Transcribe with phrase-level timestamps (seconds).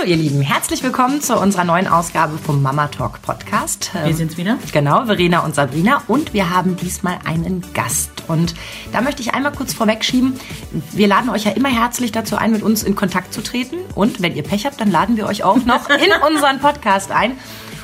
[0.00, 3.90] Hallo ihr Lieben, herzlich willkommen zu unserer neuen Ausgabe vom Mama Talk Podcast.
[4.02, 4.56] Wir sind's wieder.
[4.72, 8.10] Genau, Verena und Sabrina und wir haben diesmal einen Gast.
[8.26, 8.54] Und
[8.92, 10.40] da möchte ich einmal kurz vorwegschieben,
[10.92, 13.76] wir laden euch ja immer herzlich dazu ein, mit uns in Kontakt zu treten.
[13.94, 17.36] Und wenn ihr Pech habt, dann laden wir euch auch noch in unseren Podcast ein.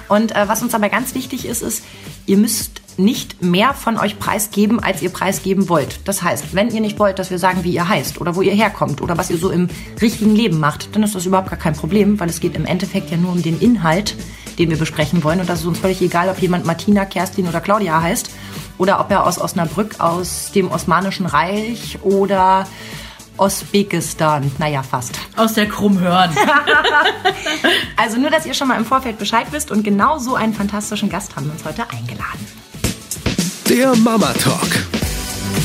[0.08, 1.84] Und äh, was uns aber ganz wichtig ist, ist,
[2.24, 6.00] ihr müsst nicht mehr von euch preisgeben, als ihr preisgeben wollt.
[6.04, 8.52] Das heißt, wenn ihr nicht wollt, dass wir sagen, wie ihr heißt oder wo ihr
[8.52, 9.68] herkommt oder was ihr so im
[10.00, 13.10] richtigen Leben macht, dann ist das überhaupt gar kein Problem, weil es geht im Endeffekt
[13.10, 14.16] ja nur um den Inhalt,
[14.58, 15.40] den wir besprechen wollen.
[15.40, 18.30] Und das ist uns völlig egal, ob jemand Martina, Kerstin oder Claudia heißt
[18.78, 22.66] oder ob er aus Osnabrück, aus dem Osmanischen Reich oder
[23.38, 24.50] Usbekistan.
[24.58, 25.18] Naja, fast.
[25.36, 26.30] Aus der Krummhörn.
[27.96, 31.10] also nur, dass ihr schon mal im Vorfeld Bescheid wisst und genau so einen fantastischen
[31.10, 32.65] Gast haben wir uns heute eingeladen.
[33.68, 34.68] Der Mama Talk.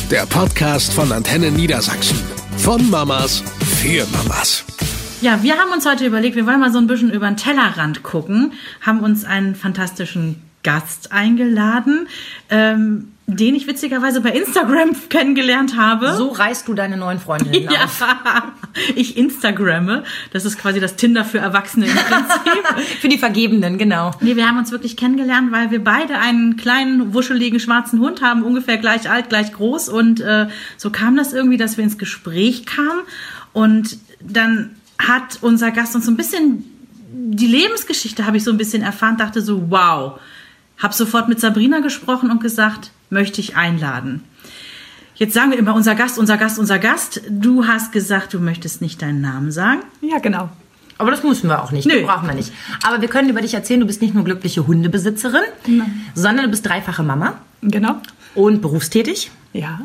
[0.10, 2.18] Der Podcast von Antenne Niedersachsen.
[2.58, 3.44] Von Mamas
[3.80, 4.66] für Mamas.
[5.22, 8.02] Ja, wir haben uns heute überlegt, wir wollen mal so ein bisschen über den Tellerrand
[8.02, 12.08] gucken, haben uns einen fantastischen Gast eingeladen.
[12.50, 16.16] Ähm, den ich witzigerweise bei Instagram kennengelernt habe.
[16.16, 18.06] So reißt du deine neuen Freundinnen ja, auf.
[18.96, 20.04] ich Instagramme.
[20.32, 22.84] Das ist quasi das Tinder für Erwachsene im Prinzip.
[23.00, 24.12] für die Vergebenen, genau.
[24.22, 28.44] Nee, wir haben uns wirklich kennengelernt, weil wir beide einen kleinen, wuscheligen, schwarzen Hund haben,
[28.44, 29.90] ungefähr gleich alt, gleich groß.
[29.90, 33.02] Und äh, so kam das irgendwie, dass wir ins Gespräch kamen.
[33.54, 36.66] Und dann hat unser Gast uns so ein bisschen
[37.14, 40.20] die Lebensgeschichte habe ich so ein bisschen erfahren, dachte so, wow.
[40.78, 44.24] Hab sofort mit Sabrina gesprochen und gesagt, möchte ich einladen.
[45.14, 47.22] Jetzt sagen wir immer unser Gast, unser Gast, unser Gast.
[47.30, 49.82] Du hast gesagt, du möchtest nicht deinen Namen sagen.
[50.02, 50.50] Ja, genau.
[50.98, 51.88] Aber das müssen wir auch nicht.
[51.88, 52.04] Nö.
[52.06, 52.52] brauchen wir nicht.
[52.84, 56.06] Aber wir können über dich erzählen, du bist nicht nur glückliche Hundebesitzerin, Nein.
[56.16, 57.40] sondern du bist dreifache Mama.
[57.62, 58.02] Genau.
[58.34, 59.30] Und berufstätig.
[59.54, 59.82] Ja.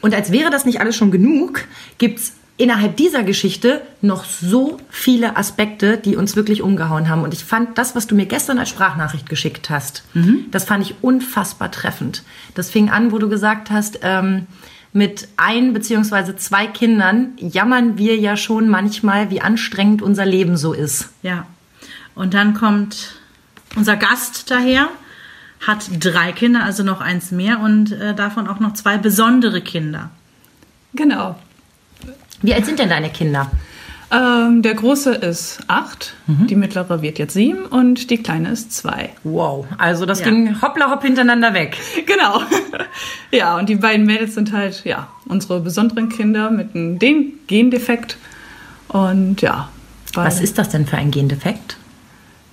[0.00, 1.64] Und als wäre das nicht alles schon genug,
[1.98, 7.22] gibt es innerhalb dieser Geschichte noch so viele Aspekte, die uns wirklich umgehauen haben.
[7.22, 10.44] Und ich fand das, was du mir gestern als Sprachnachricht geschickt hast, mhm.
[10.50, 12.22] das fand ich unfassbar treffend.
[12.54, 14.46] Das fing an, wo du gesagt hast, ähm,
[14.92, 20.74] mit ein beziehungsweise zwei Kindern jammern wir ja schon manchmal, wie anstrengend unser Leben so
[20.74, 21.08] ist.
[21.22, 21.46] Ja.
[22.14, 23.14] Und dann kommt
[23.74, 24.88] unser Gast daher,
[25.66, 30.10] hat drei Kinder, also noch eins mehr und äh, davon auch noch zwei besondere Kinder.
[30.92, 31.36] Genau.
[32.42, 33.50] Wie alt sind denn deine Kinder?
[34.12, 36.48] Ähm, der große ist acht, mhm.
[36.48, 39.10] die mittlere wird jetzt sieben und die kleine ist zwei.
[39.22, 40.26] Wow, also das ja.
[40.26, 41.76] ging hoppla hopp hintereinander weg.
[42.06, 42.40] Genau.
[43.30, 46.98] ja, und die beiden Mädels sind halt ja unsere besonderen Kinder mit einem
[47.46, 48.16] Gendefekt.
[48.88, 49.68] Und ja.
[50.14, 51.76] Was ist das denn für ein Gendefekt?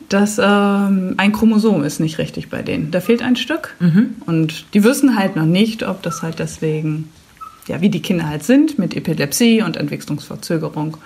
[0.10, 2.92] dass ähm, ein Chromosom ist nicht richtig bei denen.
[2.92, 3.76] Da fehlt ein Stück.
[3.80, 4.16] Mhm.
[4.26, 7.10] Und die wissen halt noch nicht, ob das halt deswegen
[7.68, 10.98] ja, wie die Kinder halt sind, mit Epilepsie und Entwicklungsverzögerung,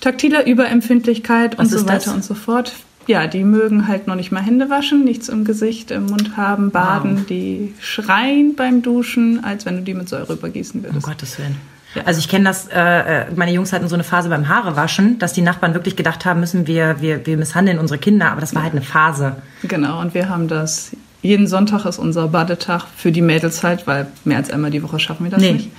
[0.00, 2.14] taktiler Überempfindlichkeit Was und so weiter das?
[2.14, 2.72] und so fort.
[3.06, 6.70] Ja, die mögen halt noch nicht mal Hände waschen, nichts im Gesicht, im Mund haben,
[6.70, 7.26] baden, wow.
[7.26, 11.04] die schreien beim Duschen, als wenn du die mit Säure übergießen würdest.
[11.04, 11.56] Um Gottes Willen.
[12.04, 15.32] Also ich kenne das, äh, äh, meine Jungs hatten so eine Phase beim Haarewaschen, dass
[15.32, 18.62] die Nachbarn wirklich gedacht haben, müssen wir, wir, wir misshandeln unsere Kinder, aber das war
[18.62, 19.36] halt eine Phase.
[19.64, 24.06] Genau, und wir haben das jeden Sonntag ist unser Badetag für die Mädels halt, weil
[24.24, 25.52] mehr als einmal die Woche schaffen wir das nee.
[25.52, 25.70] nicht.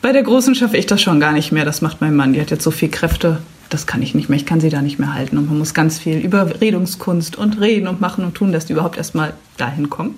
[0.00, 1.64] Bei der Großen schaffe ich das schon gar nicht mehr.
[1.64, 2.32] Das macht mein Mann.
[2.32, 3.38] Die hat jetzt so viel Kräfte.
[3.68, 4.38] Das kann ich nicht mehr.
[4.38, 5.36] Ich kann sie da nicht mehr halten.
[5.36, 8.96] Und man muss ganz viel Überredungskunst und reden und machen und tun, dass die überhaupt
[8.96, 10.14] erstmal dahin kommen.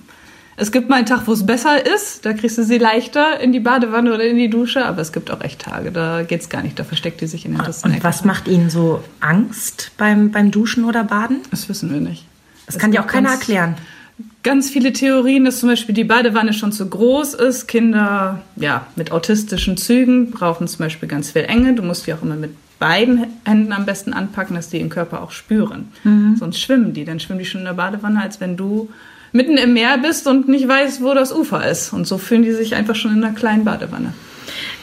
[0.56, 2.26] Es gibt mal einen Tag, wo es besser ist.
[2.26, 4.84] Da kriegst du sie leichter in die Badewanne oder in die Dusche.
[4.84, 6.78] Aber es gibt auch echt Tage, da geht es gar nicht.
[6.78, 7.90] Da versteckt die sich in den Rissen.
[7.90, 11.38] Und was macht Ihnen so Angst beim, beim Duschen oder Baden?
[11.50, 12.26] Das wissen wir nicht.
[12.66, 13.76] Das, das kann dir auch keiner erklären
[14.42, 17.68] ganz viele Theorien, dass zum Beispiel die Badewanne schon zu groß ist.
[17.68, 21.74] Kinder ja, mit autistischen Zügen brauchen zum Beispiel ganz viel Enge.
[21.74, 25.22] Du musst die auch immer mit beiden Händen am besten anpacken, dass die den Körper
[25.22, 25.88] auch spüren.
[26.04, 26.36] Mhm.
[26.36, 27.04] Sonst schwimmen die.
[27.04, 28.88] Dann schwimmen die schon in der Badewanne, als wenn du
[29.32, 31.92] mitten im Meer bist und nicht weißt, wo das Ufer ist.
[31.92, 34.14] Und so fühlen die sich einfach schon in einer kleinen Badewanne.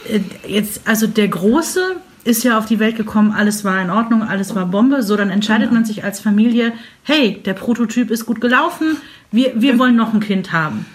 [0.10, 1.82] Äh, jetzt, also der große
[2.24, 5.02] ist ja auf die Welt gekommen, alles war in Ordnung, alles war Bombe.
[5.02, 5.80] So, dann entscheidet genau.
[5.80, 6.74] man sich als Familie,
[7.04, 8.98] hey, der Prototyp ist gut gelaufen,
[9.32, 10.86] wir, wir wollen noch ein Kind haben.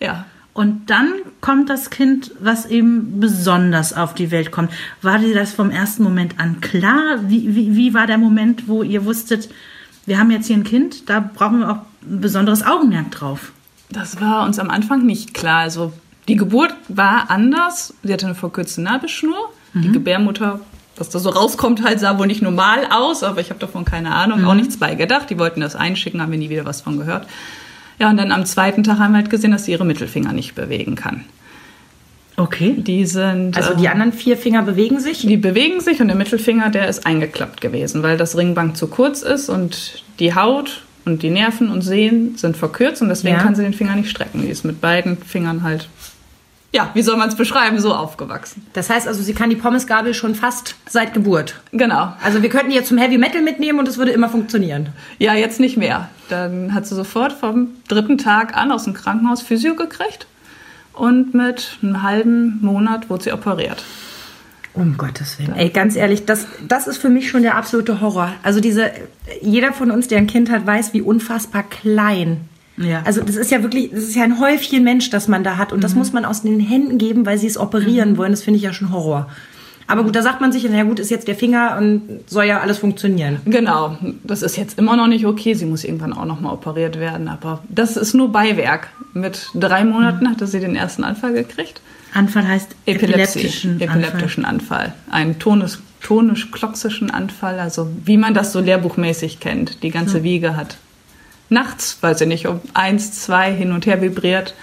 [0.00, 0.24] Ja.
[0.52, 4.72] Und dann kommt das Kind, was eben besonders auf die Welt kommt.
[5.00, 7.18] War dir das vom ersten Moment an klar?
[7.28, 9.48] Wie, wie, wie war der Moment, wo ihr wusstet,
[10.06, 13.52] wir haben jetzt hier ein Kind, da brauchen wir auch ein besonderes Augenmerk drauf?
[13.90, 15.60] Das war uns am Anfang nicht klar.
[15.60, 15.92] Also
[16.26, 17.94] die Geburt war anders.
[18.02, 19.52] Sie hatte eine verkürzte Nabelschnur.
[19.72, 19.82] Mhm.
[19.82, 20.60] Die Gebärmutter
[21.00, 24.14] was da so rauskommt, halt sah wohl nicht normal aus, aber ich habe davon keine
[24.14, 24.48] Ahnung, mhm.
[24.48, 25.30] auch nichts bei gedacht.
[25.30, 27.26] Die wollten das einschicken, haben wir nie wieder was von gehört.
[28.00, 30.54] Ja, und dann am zweiten Tag haben wir halt gesehen, dass sie ihre Mittelfinger nicht
[30.54, 31.24] bewegen kann.
[32.36, 32.74] Okay.
[32.78, 33.56] Die sind.
[33.58, 35.20] Also die anderen vier Finger bewegen sich?
[35.20, 39.20] Die bewegen sich und der Mittelfinger, der ist eingeklappt gewesen, weil das Ringband zu kurz
[39.20, 43.42] ist und die Haut und die Nerven und Sehnen sind verkürzt und deswegen Ja.
[43.42, 44.40] kann sie den Finger nicht strecken.
[44.42, 45.88] Die ist mit beiden Fingern halt,
[46.72, 48.64] ja, wie soll man es beschreiben, so aufgewachsen.
[48.72, 51.60] Das heißt also, sie kann die Pommesgabel schon fast seit Geburt.
[51.72, 52.14] Genau.
[52.22, 54.90] Also wir könnten jetzt zum Heavy Metal mitnehmen und es würde immer funktionieren.
[55.18, 56.08] Ja, jetzt nicht mehr.
[56.28, 60.26] Dann hat sie sofort vom dritten Tag an aus dem Krankenhaus Physio gekriegt
[60.92, 63.82] und mit einem halben Monat wurde sie operiert.
[64.72, 65.54] Um Gottes Willen.
[65.56, 68.32] Ey, ganz ehrlich, das, das ist für mich schon der absolute Horror.
[68.44, 68.92] Also diese,
[69.42, 72.48] jeder von uns, der ein Kind hat, weiß, wie unfassbar klein.
[72.82, 73.02] Ja.
[73.04, 75.72] Also das ist ja wirklich, das ist ja ein Häufchen Mensch, das man da hat.
[75.72, 78.32] Und das muss man aus den Händen geben, weil sie es operieren wollen.
[78.32, 79.28] Das finde ich ja schon Horror.
[79.86, 82.60] Aber gut, da sagt man sich, na gut, ist jetzt der Finger und soll ja
[82.60, 83.40] alles funktionieren.
[83.44, 85.54] Genau, das ist jetzt immer noch nicht okay.
[85.54, 88.88] Sie muss irgendwann auch noch mal operiert werden, aber das ist nur Beiwerk.
[89.14, 91.80] Mit drei Monaten hatte sie den ersten Anfall gekriegt.
[92.14, 94.94] Anfall heißt epileptischen, epileptischen Anfall.
[95.10, 99.82] Einen tonisch- tonisch-kloxischen Anfall, also wie man das so lehrbuchmäßig kennt.
[99.82, 100.76] Die ganze Wiege hat
[101.50, 104.54] nachts, weiß ich nicht, um eins, zwei hin und her vibriert.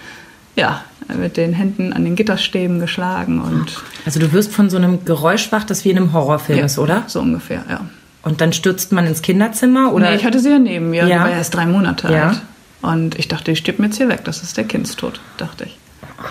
[0.56, 0.82] Ja,
[1.16, 5.52] mit den Händen an den Gitterstäben geschlagen und Also du wirst von so einem Geräusch
[5.52, 7.04] wach, das wie in einem Horrorfilm ja, ist, oder?
[7.06, 7.80] So ungefähr, ja.
[8.22, 10.10] Und dann stürzt man ins Kinderzimmer oder?
[10.10, 11.18] Nee, ich hatte sie ja neben mir, Ja.
[11.18, 12.28] die war erst drei Monate Ja.
[12.30, 12.42] alt.
[12.82, 15.78] Und ich dachte, die stirbt mir jetzt hier weg, das ist der Kindstod, dachte ich.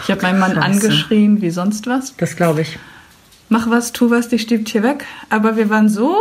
[0.04, 0.66] Ich habe meinen Mann Scheiße.
[0.66, 2.14] angeschrien wie sonst was.
[2.18, 2.78] das glaube ich.
[3.50, 5.06] mach was, tu was, die stirbt hier weg.
[5.30, 6.18] Aber wir waren so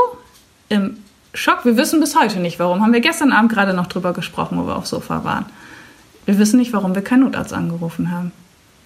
[0.68, 0.96] im
[1.36, 1.64] Schock.
[1.64, 2.82] Wir wissen bis heute nicht, warum.
[2.82, 5.46] Haben wir gestern Abend gerade noch drüber gesprochen, wo wir aufs Sofa waren.
[6.24, 8.32] Wir wissen nicht, warum wir keinen Notarzt angerufen haben.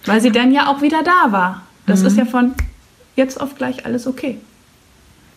[0.05, 1.63] Weil sie dann ja auch wieder da war.
[1.85, 2.53] Das ist ja von
[3.15, 4.37] jetzt auf gleich alles okay.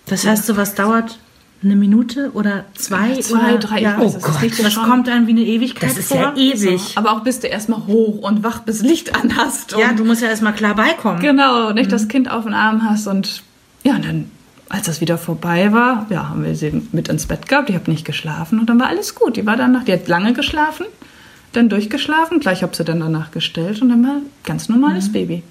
[0.06, 1.18] Das heißt, sowas dauert
[1.62, 3.98] eine Minute oder zwei, Zwei, oder drei, ja.
[3.98, 6.18] weiß Oh es, das Das kommt einem wie eine Ewigkeit Das ist vor.
[6.20, 6.92] ja ewig.
[6.96, 9.72] Aber auch bis du erstmal hoch und wach bis Licht an hast.
[9.72, 11.20] Ja, du musst ja erstmal klar beikommen.
[11.20, 13.42] Genau, nicht das Kind auf den Arm hast und
[13.82, 14.30] ja, und dann,
[14.68, 17.68] als das wieder vorbei war, ja, haben wir sie mit ins Bett gehabt.
[17.68, 19.36] Ich habe nicht geschlafen und dann war alles gut.
[19.36, 20.86] Die war danach, die hat lange geschlafen,
[21.52, 25.42] dann durchgeschlafen, gleich habe sie dann danach gestellt und dann war ein ganz normales Baby.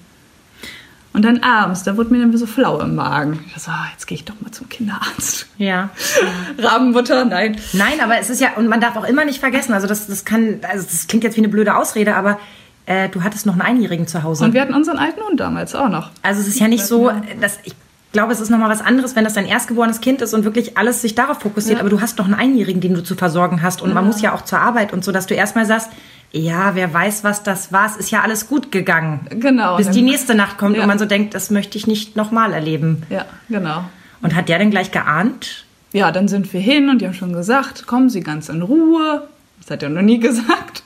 [1.12, 3.38] Und dann abends, da wurde mir dann so flau im Magen.
[3.46, 5.46] Ich dachte, so, ah, jetzt gehe ich doch mal zum Kinderarzt.
[5.58, 5.90] Ja.
[6.58, 7.56] Rabenmutter, nein.
[7.72, 10.24] Nein, aber es ist ja, und man darf auch immer nicht vergessen, also das, das
[10.24, 12.40] kann, also das klingt jetzt wie eine blöde Ausrede, aber
[12.86, 14.44] äh, du hattest noch einen Einjährigen zu Hause.
[14.44, 16.10] Und wir hatten unseren alten Hund damals auch noch.
[16.22, 17.76] Also es ist ja nicht so, dass ich
[18.14, 21.02] glaube, es ist nochmal was anderes, wenn das dein erstgeborenes Kind ist und wirklich alles
[21.02, 21.80] sich darauf fokussiert, Ja.
[21.80, 24.32] aber du hast noch einen Einjährigen, den du zu versorgen hast und man muss ja
[24.32, 25.90] auch zur Arbeit und so, dass du erstmal sagst,
[26.32, 29.26] ja, wer weiß, was das war, es ist ja alles gut gegangen.
[29.30, 29.76] Genau.
[29.76, 30.82] Bis die nächste Nacht kommt Ja.
[30.82, 33.02] und man so denkt, das möchte ich nicht nochmal erleben.
[33.10, 33.84] Ja, genau.
[34.22, 35.64] Und hat der denn gleich geahnt?
[35.92, 39.28] Ja, dann sind wir hin und die haben schon gesagt, kommen Sie ganz in Ruhe.
[39.60, 40.82] Das hat er noch nie gesagt.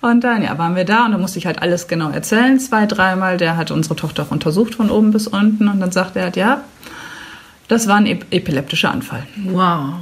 [0.00, 2.86] Und dann, ja, waren wir da und dann musste ich halt alles genau erzählen, zwei,
[2.86, 3.36] dreimal.
[3.36, 6.36] Der hat unsere Tochter auch untersucht von oben bis unten und dann sagt er halt,
[6.36, 6.62] ja,
[7.66, 9.24] das war ein ep epileptischer Anfall.
[9.44, 9.94] Wow.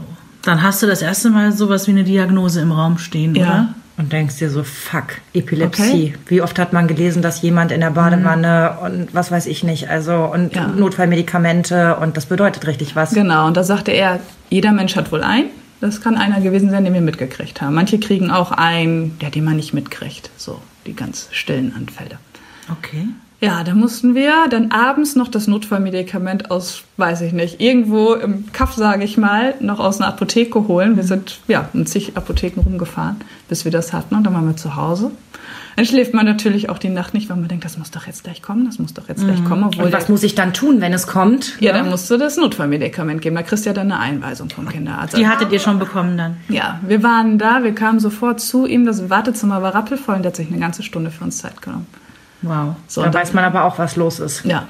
[0.42, 3.74] Dann hast du das erste Mal sowas wie eine Diagnose im Raum stehen, oder?
[3.98, 5.82] Und denkst dir so, fuck, Epilepsie.
[5.82, 6.14] Okay.
[6.26, 9.88] Wie oft hat man gelesen, dass jemand in der Badewanne und was weiß ich nicht,
[9.88, 10.66] also und Ja.
[10.66, 13.12] Notfallmedikamente und das bedeutet richtig was.
[13.14, 14.20] Genau, und da sagte er,
[14.50, 15.46] jeder Mensch hat wohl ein.
[15.80, 17.74] Das kann einer gewesen sein, den wir mitgekriegt haben.
[17.74, 20.30] Manche kriegen auch ein, der den man nicht mitkriegt.
[20.36, 22.18] So, die ganz stillen Anfälle.
[22.70, 23.08] Okay.
[23.40, 28.50] Ja, da mussten wir dann abends noch das Notfallmedikament aus, weiß ich nicht, irgendwo im
[28.52, 30.96] Kaff, sage ich mal, noch aus einer Apotheke holen.
[30.96, 33.16] Wir sind ja in zig Apotheken rumgefahren,
[33.48, 35.10] bis wir das hatten und dann waren wir zu Hause.
[35.76, 38.24] Dann schläft man natürlich auch die Nacht nicht, weil man denkt, das muss doch jetzt
[38.24, 39.64] gleich kommen, das muss doch jetzt gleich kommen.
[39.64, 41.60] Obwohl Und was muss ich dann tun, wenn es kommt?
[41.60, 43.36] ja, dann musst du das Notfallmedikament geben.
[43.36, 45.16] Da kriegst du ja dann eine Einweisung vom Kinderarzt.
[45.18, 46.38] Die hattet ihr schon bekommen dann.
[46.48, 48.86] ja, wir waren da, wir kamen sofort zu ihm.
[48.86, 51.86] Das Wartezimmer war rappelvoll und der hat sich eine ganze Stunde für uns Zeit genommen.
[52.40, 52.76] Wow.
[52.88, 54.44] So, da weiß man aber auch, was los ist.
[54.46, 54.66] Ja.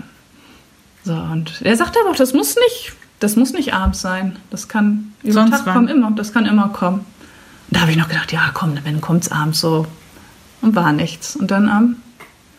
[1.04, 4.36] So, und er sagte aber auch, das muss nicht, das muss nicht abends sein.
[4.50, 5.75] Das kann über Sonst Tag wann?
[5.75, 6.10] kommen, immer.
[6.10, 7.04] Das kann immer kommen.
[7.70, 9.86] Da habe ich noch gedacht, ja komm, wenn kommt's abends so.
[10.62, 11.36] Und war nichts.
[11.36, 11.96] Und dann am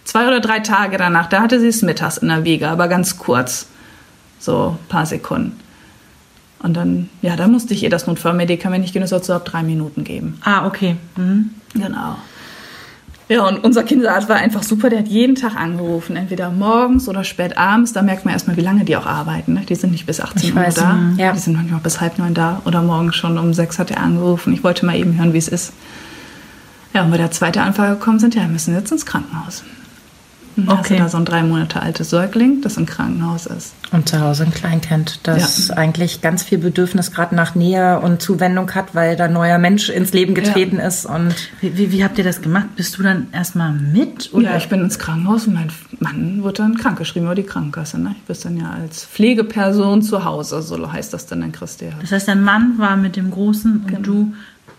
[0.04, 3.18] zwei oder drei Tage danach, da hatte sie es mittags in der Wiege, aber ganz
[3.18, 3.68] kurz.
[4.40, 5.60] So ein paar Sekunden.
[6.60, 10.04] Und dann, ja, da musste ich ihr das Notfallmedikament das sollst du ab drei Minuten
[10.04, 10.40] geben.
[10.44, 10.96] Ah, okay.
[11.16, 11.52] Mhm.
[11.74, 12.18] Genau.
[13.30, 14.90] Ja, und unser Kinderarzt war einfach super.
[14.90, 17.92] Der hat jeden Tag angerufen, entweder morgens oder spät abends.
[17.92, 19.54] Da merkt man erstmal, wie lange die auch arbeiten.
[19.54, 19.64] Ne?
[19.68, 20.98] Die sind nicht bis 18 Ich Uhr da.
[21.18, 21.34] Ja.
[21.34, 22.62] Die sind manchmal bis halb neun da.
[22.64, 24.54] Oder morgens schon um sechs hat er angerufen.
[24.54, 25.74] Ich wollte mal eben hören, wie es ist.
[26.98, 29.62] Ja, und bei der zweite Anfrage gekommen sind, ja, wir müssen jetzt ins Krankenhaus.
[30.58, 30.70] Okay.
[30.72, 30.98] Also Okay.
[30.98, 33.76] da so ein drei Monate altes Säugling, das im Krankenhaus ist.
[33.92, 38.74] Und zu Hause ein Kleinkind, das eigentlich ganz viel Bedürfnis gerade nach Nähe und Zuwendung
[38.74, 41.06] hat, weil da ein neuer Mensch ins Leben getreten ist.
[41.06, 42.76] Und Wie, wie, wie habt ihr das gemacht?
[42.76, 44.34] Bist du dann erstmal mit?
[44.34, 44.46] Oder?
[44.54, 48.00] Ja, ich bin ins Krankenhaus und mein Mann wird dann krankgeschrieben über die Krankenkasse.
[48.02, 48.16] Ne?
[48.18, 51.90] Ich bin dann ja als Pflegeperson zu Hause, so heißt das dann in Christi.
[52.02, 54.34] das heißt, dein Mann war mit dem Großen und du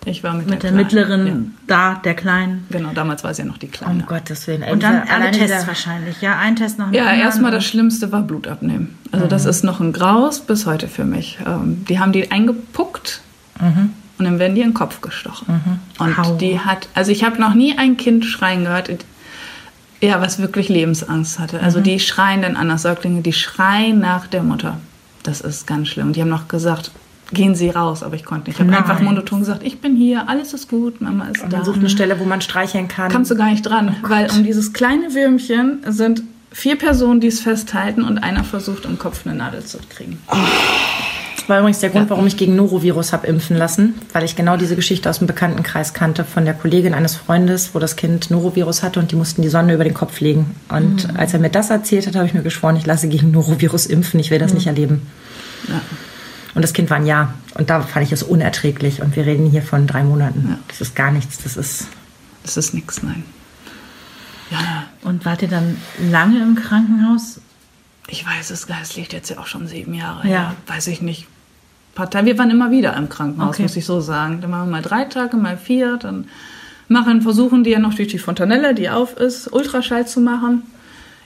[0.08, 0.76] Ich war mit, mit der Kleinen.
[0.76, 2.66] mittleren da, der Kleinen.
[2.70, 3.94] Ja, genau, damals war sie ja noch die Kleine.
[3.94, 4.62] um Gottes Willen.
[4.64, 6.20] Und dann alle alleine Tests wahrscheinlich.
[6.20, 8.96] Ja, ein Test nach dem Ja, erstmal das Schlimmste war Blut abnehmen.
[9.12, 11.38] Also das ist noch ein Graus bis heute für mich.
[11.46, 13.20] Ähm, die haben die eingepuckt
[13.60, 15.80] und dann werden die in den Kopf gestochen.
[15.98, 16.36] Und Au.
[16.36, 18.90] die hat, also ich habe noch nie ein Kind schreien gehört,
[20.00, 21.60] ja, was wirklich Lebensangst hatte.
[21.60, 24.78] Also die schreien dann an, das Säuglinge, die schreien nach der Mutter.
[25.22, 26.08] Das ist ganz schlimm.
[26.08, 26.92] Und die haben noch gesagt,
[27.32, 28.58] gehen Sie raus, aber ich konnte nicht.
[28.58, 31.58] Ich habe einfach monoton gesagt, ich bin hier, alles ist gut, Mama ist Und da.
[31.58, 33.10] man sucht eine Stelle, wo man streicheln kann.
[33.10, 37.40] Kamst du gar nicht dran, weil um dieses kleine Würmchen sind vier Personen, die es
[37.40, 40.18] festhalten und einer versucht, im Kopf eine Nadel zu kriegen.
[41.36, 44.56] Das war übrigens der Grund, warum ich gegen Norovirus habe impfen lassen, weil ich genau
[44.56, 48.82] diese Geschichte aus dem Bekanntenkreis kannte von der Kollegin eines Freundes, wo das Kind Norovirus
[48.82, 50.54] hatte und die mussten die Sonne über den Kopf legen.
[50.68, 53.86] Und als er mir das erzählt hat, habe ich mir geschworen, ich lasse gegen Norovirus
[53.86, 55.02] impfen, ich will das nicht erleben.
[55.68, 55.80] Ja.
[56.54, 57.34] Und das Kind war ein Jahr.
[57.54, 59.02] Und da fand ich es unerträglich.
[59.02, 60.46] Und wir reden hier von drei Monaten.
[60.50, 60.58] Ja.
[60.68, 61.42] Das ist gar nichts.
[61.42, 61.88] Das ist.
[62.42, 63.24] Das ist nichts, nein.
[64.50, 65.76] Ja, Und wart ihr dann
[66.10, 67.40] lange im Krankenhaus?
[68.10, 70.26] ich weiß es, es liegt jetzt ja auch schon sieben Jahre.
[70.26, 70.32] Ja.
[70.32, 70.54] her.
[70.66, 71.26] Weiß ich nicht.
[71.94, 72.24] Partei.
[72.24, 73.62] Wir waren immer wieder im Krankenhaus, Okay.
[73.64, 74.40] muss ich so sagen.
[74.40, 75.98] Dann machen wir mal drei Tage, mal vier.
[75.98, 76.26] Dann
[76.88, 80.62] machen, versuchen die ja noch durch die Fontanelle, die auf ist, Ultraschall zu machen.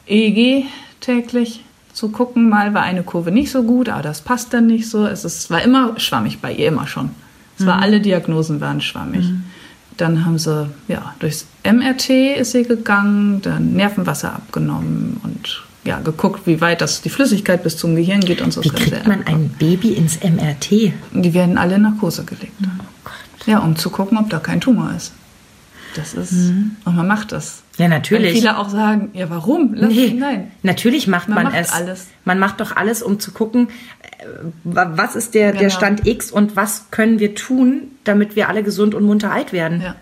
[0.09, 0.67] EEG
[1.00, 2.49] täglich zu gucken.
[2.49, 5.06] Mal war eine Kurve nicht so gut, aber das passt dann nicht so.
[5.06, 7.11] Es ist, war immer schwammig bei ihr, immer schon.
[7.58, 9.25] Es war alle Diagnosen waren schwammig.
[9.96, 16.46] Dann haben sie, ja, durchs MRT ist sie gegangen, dann Nervenwasser abgenommen und ja, geguckt,
[16.46, 18.62] wie weit das die Flüssigkeit bis zum Gehirn geht und so.
[18.64, 20.92] Wie kriegt man ein Baby ins MRT?
[21.12, 22.54] die werden alle in Narkose gelegt.
[23.46, 25.12] Ja, um zu gucken, ob da kein Tumor ist.
[25.94, 27.62] Das ist, und man macht das.
[27.76, 28.28] Ja, natürlich.
[28.28, 29.75] Weil viele auch sagen, ja, warum?
[29.75, 30.50] Lass, Nee, Nein.
[30.62, 31.72] natürlich macht man, Man macht es.
[31.72, 32.06] alles.
[32.25, 33.68] Man macht doch alles, um zu gucken,
[34.18, 34.25] äh,
[34.64, 35.75] wa- was ist der, der Genau.
[35.75, 39.82] Stand X und was können wir tun, damit wir alle gesund und munter alt werden.
[39.82, 39.96] Ja.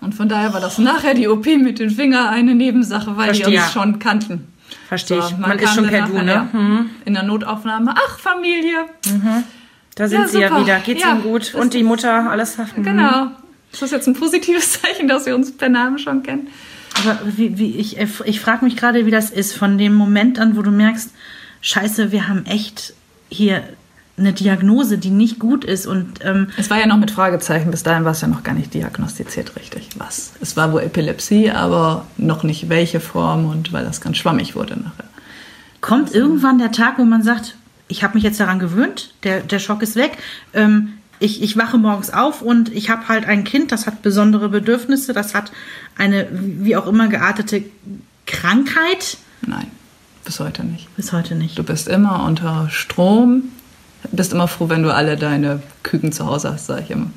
[0.00, 3.50] Und von daher war das nachher die OP mit den Fingern eine Nebensache, weil Verstehe.
[3.50, 4.46] die uns schon kannten.
[4.88, 5.36] Verstehe ich.
[5.36, 6.48] Man, kam ist schon per Du, ne?
[6.52, 8.86] ja, In der Notaufnahme, ach Familie,
[9.94, 10.60] Da sind Ja, sie ja super.
[10.62, 10.78] wieder.
[10.80, 11.54] Geht's Ja, ihnen gut?
[11.54, 12.56] Und die Mutter, alles.
[12.58, 12.82] Mhm.
[12.82, 13.26] genau.
[13.72, 16.48] Ist das jetzt ein positives Zeichen, dass wir uns per Namen schon kennen?
[16.98, 20.56] Aber wie, wie, ich, ich frage mich gerade, wie das ist, von dem Moment an,
[20.56, 21.10] wo du merkst,
[21.60, 22.94] scheiße, wir haben echt
[23.28, 23.64] hier
[24.18, 27.82] eine Diagnose, die nicht gut ist und ähm, Es war ja noch mit Fragezeichen, bis
[27.82, 29.88] dahin war es ja noch gar nicht diagnostiziert richtig.
[29.98, 30.32] Was?
[30.40, 34.74] Es war wohl Epilepsie, aber noch nicht welche Form und weil das ganz schwammig wurde
[34.80, 35.04] nachher.
[35.82, 37.56] kommt irgendwann der Tag, wo man sagt,
[37.88, 40.16] ich habe mich jetzt daran gewöhnt, der, der Schock ist weg.
[40.54, 44.48] Ähm, ich, ich wache morgens auf und ich habe halt ein Kind, das hat besondere
[44.48, 45.52] Bedürfnisse, das hat
[45.96, 47.64] eine wie auch immer geartete
[48.26, 49.18] Krankheit.
[49.46, 49.70] Nein,
[50.24, 50.94] bis heute nicht.
[50.96, 51.58] Bis heute nicht.
[51.58, 53.44] Du bist immer unter Strom,
[54.12, 57.10] bist immer froh, wenn du alle deine Küken zu Hause hast, sage ich immer.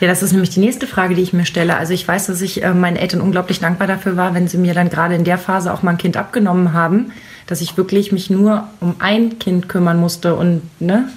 [0.00, 1.76] Ja, das ist nämlich die nächste Frage, die ich mir stelle.
[1.76, 4.74] Also ich weiß, dass ich äh, meinen Eltern unglaublich dankbar dafür war, wenn sie mir
[4.74, 7.12] dann gerade in der Phase auch mal ein Kind abgenommen haben,
[7.46, 11.08] dass ich wirklich mich nur um ein Kind kümmern musste und ne.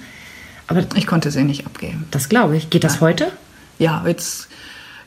[0.68, 2.06] Aber Ich konnte sie nicht abgeben.
[2.10, 2.70] das glaube ich.
[2.70, 3.30] Geht das heute?
[3.78, 4.48] Ja, jetzt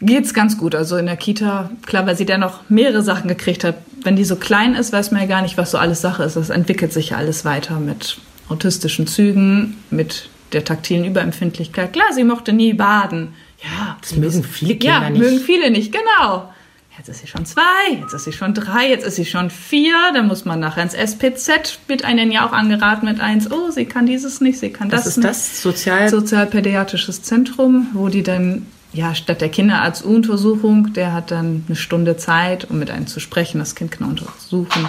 [0.02, 0.76] geht's ganz gut.
[0.76, 3.76] Also in der Kita, klar, weil sie dann noch mehrere Sachen gekriegt hat.
[4.04, 6.36] Wenn die so klein ist, weiß man ja gar nicht, was so alles Sache ist.
[6.38, 11.94] Das entwickelt sich ja alles weiter mit autistischen Zügen, mit der taktilen Überempfindlichkeit.
[11.94, 13.34] Klar, sie mochte nie baden.
[13.62, 15.20] Ja, Das mögen viele Kinder ja, nicht.
[15.20, 16.52] mögen viele nicht, genau.
[17.00, 17.62] Jetzt ist sie schon zwei,
[17.98, 19.96] jetzt ist sie schon drei, jetzt ist sie schon vier.
[20.14, 21.80] Dann muss man nachher ins SPZ.
[21.88, 23.50] Wird einen ja auch angeraten mit eins.
[23.50, 25.30] Oh, sie kann dieses nicht, sie kann Was das ist nicht.
[25.30, 25.62] das?
[25.62, 26.10] Sozial.
[26.10, 32.70] Sozialpädiatrisches Zentrum, wo die dann, ja, statt der Kinderarztuntersuchung, der hat dann eine Stunde Zeit,
[32.70, 34.86] um mit einem zu sprechen, das Kind genau untersuchen,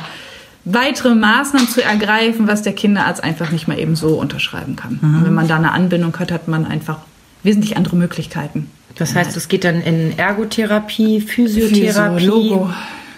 [0.64, 4.98] weitere Maßnahmen zu ergreifen, was der Kinderarzt einfach nicht mal eben so unterschreiben kann.
[5.00, 6.98] Und wenn man da eine Anbindung hat, hat man einfach
[7.44, 8.68] wesentlich andere Möglichkeiten.
[8.96, 12.70] Das heißt, es geht dann in Ergotherapie, Physiotherapie, Physio, Logo.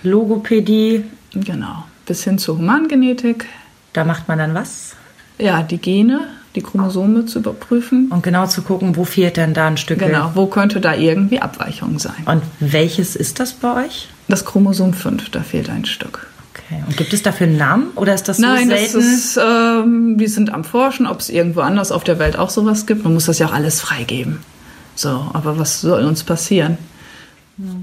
[0.02, 1.04] Logopädie.
[1.34, 1.84] Genau.
[2.06, 3.46] Bis hin zur Humangenetik.
[3.92, 4.94] Da macht man dann was?
[5.38, 8.08] Ja, die Gene, die Chromosome zu überprüfen.
[8.10, 9.98] Und genau zu gucken, wo fehlt denn da ein Stück.
[9.98, 12.22] Genau, wo könnte da irgendwie Abweichung sein?
[12.26, 14.08] Und welches ist das bei euch?
[14.28, 16.26] Das Chromosom 5, da fehlt ein Stück.
[16.54, 16.82] Okay.
[16.86, 18.98] Und gibt es dafür einen Namen oder ist das so Nein, das selten?
[18.98, 22.86] ist, ähm, wir sind am Forschen, ob es irgendwo anders auf der Welt auch sowas
[22.86, 23.04] gibt.
[23.04, 24.38] Man muss das ja auch alles freigeben.
[24.94, 26.78] So, aber was soll uns passieren?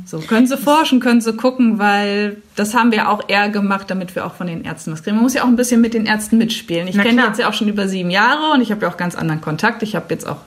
[0.06, 4.16] So, können sie forschen, können sie gucken, weil das haben wir auch eher gemacht, damit
[4.16, 5.16] wir auch von den Ärzten was kriegen.
[5.16, 6.88] Man muss ja auch ein bisschen mit den Ärzten mitspielen.
[6.88, 8.98] Ich kenne die jetzt ja auch schon über sieben Jahre und ich habe ja auch
[8.98, 9.84] ganz anderen Kontakt.
[9.84, 10.40] Ich habe jetzt auch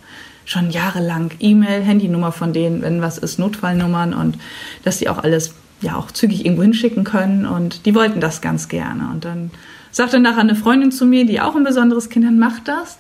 [0.45, 4.39] schon jahrelang E-Mail, Handynummer von denen, wenn was ist, Notfallnummern und
[4.85, 8.69] dass die auch alles ja auch zügig irgendwo hinschicken können und die wollten das ganz
[8.69, 9.09] gerne.
[9.13, 9.51] Und dann
[9.93, 12.99] sagte nachher eine Freundin zu mir, die auch ein besonderes Kind hat, macht das.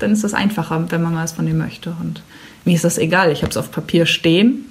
[0.00, 1.94] Dann ist das einfacher, wenn man was von dem möchte.
[2.00, 2.22] Und
[2.64, 4.66] mir ist das egal, ich habe es auf Papier stehen.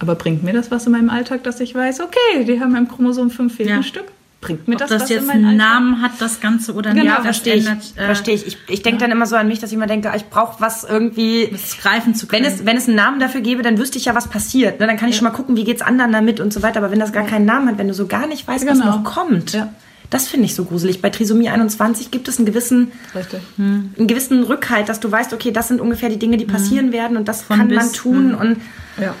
[0.00, 2.88] Aber bringt mir das was in meinem Alltag, dass ich weiß, okay, die haben im
[2.88, 3.76] Chromosom 5 fehlt Ja.
[3.76, 4.06] ein Stück?
[4.40, 5.74] Bringt mir Ob das, das was jetzt in meinen einen Alltag?
[5.80, 7.66] Namen hat, das Ganze oder Genau, das Verstehe ich.
[7.68, 8.44] äh, Verstehe ich.
[8.44, 10.82] Ich, ich denke dann immer so an mich, dass ich immer denke, ich brauche was
[10.82, 11.44] irgendwie.
[11.54, 12.52] es greifen zu Wenn können.
[12.56, 14.80] es, wenn es einen Namen dafür gäbe, dann wüsste ich ja, was passiert.
[14.80, 16.78] Ne, Dann kann ich schon mal gucken, wie geht's anderen damit und so weiter.
[16.80, 18.96] Aber wenn das gar keinen Namen hat, wenn du so gar nicht weißt, was Genau.
[18.96, 19.72] noch kommt, Ja.
[20.12, 21.00] Das finde ich so gruselig.
[21.02, 23.40] Bei Trisomie 21 gibt es einen gewissen, Richtig.
[23.58, 27.16] einen gewissen Rückhalt, dass du weißt, okay, das sind ungefähr die Dinge, die passieren werden
[27.16, 28.34] und das Von kann bis, man tun.
[28.34, 28.58] Und
[29.00, 29.14] Ja.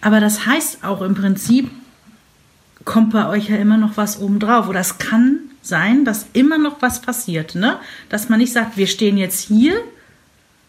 [0.00, 1.70] Aber das heißt auch im Prinzip,
[2.84, 4.68] kommt bei euch ja immer noch was obendrauf.
[4.68, 7.54] Oder es kann sein, dass immer noch was passiert.
[7.54, 7.78] Ne?
[8.10, 9.74] Dass man nicht sagt, wir stehen jetzt hier,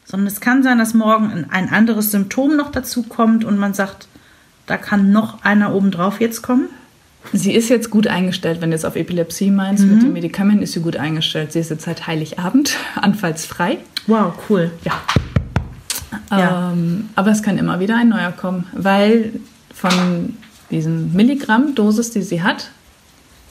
[0.06, 3.74] sondern es kann sein, dass morgen ein- ein anderes Symptom noch dazu kommt und man
[3.74, 4.08] sagt,
[4.68, 6.70] da kann noch einer obendrauf jetzt kommen.
[7.34, 9.84] Sie ist jetzt gut eingestellt, wenn du jetzt auf Epilepsie meinst.
[9.84, 11.52] Mit den Medikamenten ist sie gut eingestellt.
[11.52, 13.78] Sie ist jetzt seit Heiligabend anfallsfrei.
[14.08, 14.72] Wow, cool.
[14.84, 14.94] Ja.
[16.32, 16.72] Ja.
[16.72, 19.34] Ähm, aber es kann immer wieder ein neuer kommen, weil
[19.74, 20.38] von
[20.72, 22.70] diesen Milligramm-Dosis, die sie hat,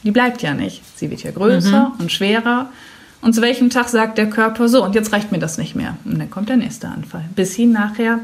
[0.03, 0.83] die bleibt ja nicht.
[0.97, 2.71] Sie wird ja größer und schwerer.
[3.23, 5.97] Und zu welchem Tag sagt der Körper so, und jetzt reicht mir das nicht mehr.
[6.05, 7.25] Und dann kommt der nächste Anfall.
[7.35, 8.21] Bis hin nachher,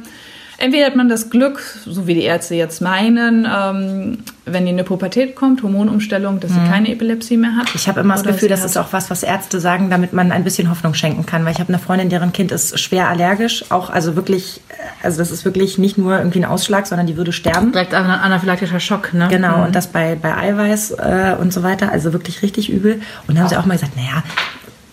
[0.60, 4.76] entweder hat man das Glück, so wie die Ärzte jetzt meinen, ähm, wenn die in
[4.76, 7.74] eine Pubertät kommt, Hormonumstellung, dass sie keine Epilepsie mehr hat.
[7.74, 10.44] Ich habe immer das Gefühl, das ist auch was, was Ärzte sagen, damit man ein
[10.44, 11.44] bisschen Hoffnung schenken kann.
[11.44, 13.64] Weil ich habe eine Freundin, deren Kind ist schwer allergisch.
[13.70, 14.60] Auch, also wirklich,
[15.02, 17.72] also das ist wirklich nicht nur irgendwie ein Ausschlag, sondern die würde sterben.
[17.72, 19.28] Direkt an anaphylaktischer Schock, ne?
[19.30, 21.90] Genau, und das bei, bei Eiweiß äh, und so weiter.
[21.90, 23.00] Also wirklich richtig übel.
[23.26, 24.22] Und da haben sie auch mal gesagt, naja,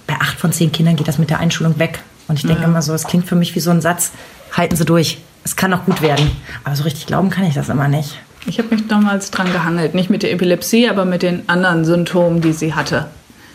[0.05, 1.99] bei acht von zehn Kindern geht das mit der Einschulung weg.
[2.27, 4.11] Und ich denke immer so, es klingt für mich wie so ein Satz,
[4.51, 5.19] halten Sie durch.
[5.47, 6.29] Es kann auch gut werden.
[6.65, 8.19] Aber so richtig glauben kann ich das immer nicht.
[8.47, 12.41] Ich habe mich damals dran gehangelt, nicht mit der Epilepsie, aber mit den anderen Symptomen,
[12.41, 13.07] die sie hatte.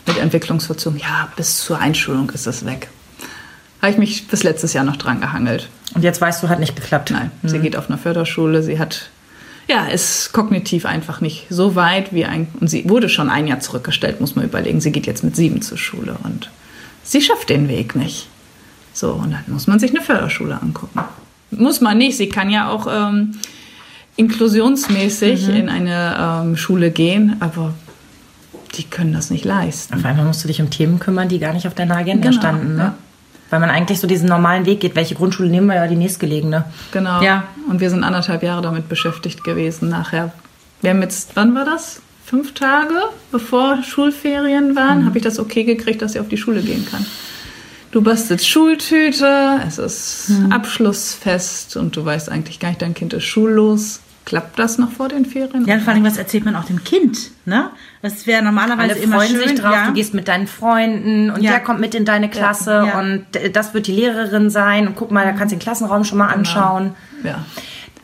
[0.07, 0.99] Mit Entwicklungsverzug.
[0.99, 2.89] Ja, bis zur Einschulung ist es weg.
[3.83, 5.69] Habe ich mich bis letztes Jahr noch dran gehangelt.
[5.95, 7.11] Und jetzt weißt du, hat nicht geklappt.
[7.11, 8.63] Nein, sie geht auf eine Förderschule.
[8.63, 9.11] Sie hat,
[9.69, 12.49] ja, ist kognitiv einfach nicht so weit wie ein.
[12.59, 14.81] Und sie wurde schon ein Jahr zurückgestellt, muss man überlegen.
[14.81, 16.51] Sie geht jetzt mit sieben zur Schule und
[17.05, 18.29] sie schafft den Weg nicht.
[18.95, 21.01] So, und dann muss man sich eine Förderschule angucken.
[21.53, 22.17] Muss man nicht.
[22.17, 23.35] Sie kann ja auch ähm,
[24.17, 27.75] inklusionsmäßig in eine ähm, Schule gehen, aber
[28.77, 29.95] die können das nicht leisten.
[29.95, 32.41] Auf einmal musst du dich um Themen kümmern, die gar nicht auf deiner Agenda Genau,
[32.41, 32.77] standen.
[32.77, 32.83] Ne?
[32.83, 32.95] ja.
[33.51, 34.97] Weil man eigentlich so diesen normalen Weg geht.
[34.97, 36.65] Welche Grundschule nehmen wir ja die nächstgelegene?
[36.91, 37.21] Genau.
[37.21, 37.45] Ja.
[37.69, 40.33] Und wir sind anderthalb Jahre damit beschäftigt gewesen nachher.
[40.81, 42.01] Wir haben jetzt, wann war das?
[42.25, 42.95] Fünf Tage
[43.31, 47.05] bevor Schulferien waren, habe ich das okay gekriegt, dass sie auf die Schule gehen kann.
[47.93, 53.25] Du bastelst Schultüte, es ist Abschlussfest und du weißt eigentlich gar nicht, dein Kind ist
[53.25, 54.01] schullos.
[54.25, 55.67] Klappt das noch vor den Ferien?
[55.67, 57.33] Ja, vor allem, was erzählt man auch dem Kind?
[57.45, 57.71] Ne?
[58.03, 59.49] Das wäre normalerweise Alle immer freuen schön.
[59.49, 59.87] sich drauf, ja.
[59.89, 61.51] du gehst mit deinen Freunden und Ja.
[61.51, 63.01] der kommt mit in deine Klasse Ja.
[63.01, 66.19] und das wird die Lehrerin sein und guck mal, da kannst du den Klassenraum schon
[66.19, 66.39] mal Genau.
[66.39, 66.95] anschauen.
[67.25, 67.45] Ja.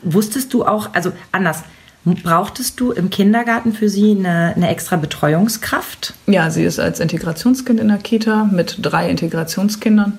[0.03, 1.63] Wusstest du auch, also anders,
[2.05, 6.13] brauchtest du im Kindergarten für sie eine, eine extra Betreuungskraft?
[6.27, 10.17] ja, sie ist als Integrationskind in der Kita mit drei Integrationskindern.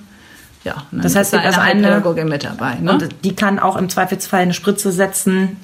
[0.63, 2.75] Ja, Das heißt, ist da also eine Heilpädagogin mit dabei.
[2.75, 2.91] Ne?
[2.91, 5.57] Und die kann auch im Zweifelsfall eine Spritze setzen.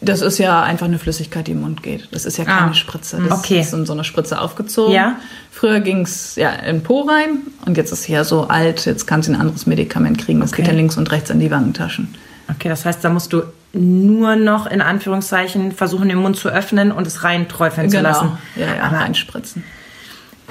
[0.00, 2.08] Das ist ja einfach eine Flüssigkeit, die im Mund geht.
[2.10, 2.74] Das ist ja keine Ah.
[2.74, 3.18] Spritze.
[3.28, 3.60] Das Okay.
[3.60, 4.92] ist in so eine Spritze aufgezogen.
[4.92, 5.14] Ja.
[5.52, 8.84] Früher ging es ja in den Po rein und jetzt ist sie ja so alt,
[8.84, 10.40] jetzt kann sie ein anderes Medikament kriegen.
[10.40, 10.62] Das Okay.
[10.62, 12.12] geht dann links und rechts in die Wangentaschen.
[12.50, 16.92] Okay, das heißt, da musst du nur noch in Anführungszeichen versuchen, den Mund zu öffnen
[16.92, 18.32] und es reinträufeln zu lassen.
[18.54, 18.68] Genau.
[18.68, 19.64] Ja, ja, Aber reinspritzen.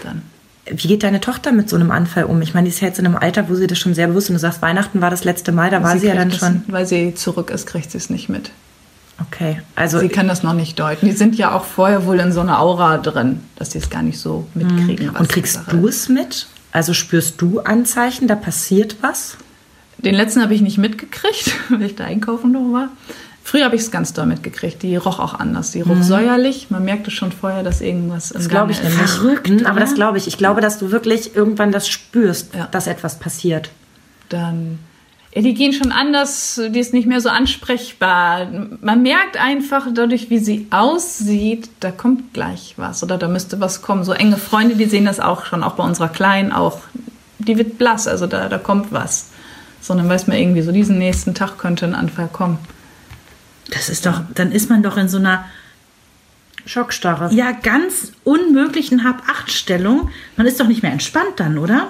[0.04, 0.24] Dann.
[0.66, 2.42] wie geht deine Tochter mit so einem Anfall um?
[2.42, 4.30] Ich meine, die ist ja jetzt in einem Alter, wo sie das schon sehr bewusst
[4.30, 6.64] und du sagst, Weihnachten war das letzte Mal, da war sie, ja dann das, schon.
[6.68, 8.52] Weil sie zurück ist, kriegt sie es nicht mit.
[9.20, 11.06] Okay, also Sie kann das noch nicht deuten.
[11.06, 14.02] Die sind ja auch vorher wohl in so einer Aura drin, dass die es gar
[14.02, 15.10] nicht so mitkriegen.
[15.10, 15.16] Mhm.
[15.16, 16.48] und kriegst du es mit?
[16.72, 19.38] Also spürst du Anzeichen, da passiert was?
[20.04, 22.90] Den letzten habe ich nicht mitgekriegt, weil ich da einkaufen noch war.
[23.44, 24.84] Früher habe ich es ganz doll mitgekriegt.
[24.84, 25.72] Die roch auch anders.
[25.72, 26.68] Die roch säuerlich.
[26.70, 28.44] Man merkte schon vorher, dass irgendwas im Mhm.
[28.44, 28.84] Das glaube ich ist.
[28.90, 29.10] nämlich.
[29.12, 30.28] Verrückt, Mhm, aber das glaube ich.
[30.28, 32.68] Ich glaube, dass du wirklich irgendwann das spürst, Ja.
[32.72, 33.70] dass etwas passiert.
[34.30, 34.78] Dann,
[35.34, 36.62] ja, die gehen schon anders.
[36.70, 38.48] Die ist nicht mehr so ansprechbar.
[38.82, 43.82] Man merkt einfach dadurch, wie sie aussieht, da kommt gleich was oder da müsste was
[43.82, 44.04] kommen.
[44.04, 46.80] So enge Freunde, die sehen das auch schon, auch bei unserer Kleinen auch.
[47.40, 49.31] Die wird blass, also da, da kommt was.
[49.82, 52.60] Sondern weiß man irgendwie so, diesen nächsten Tag könnte ein Anfall kommen.
[53.72, 55.46] Das ist doch, dann ist man doch in so einer
[56.66, 57.34] Schockstarre.
[57.34, 60.10] ja ganz unmöglichen Hab-Acht-Stellung.
[60.36, 61.88] Man ist doch nicht mehr entspannt dann, oder?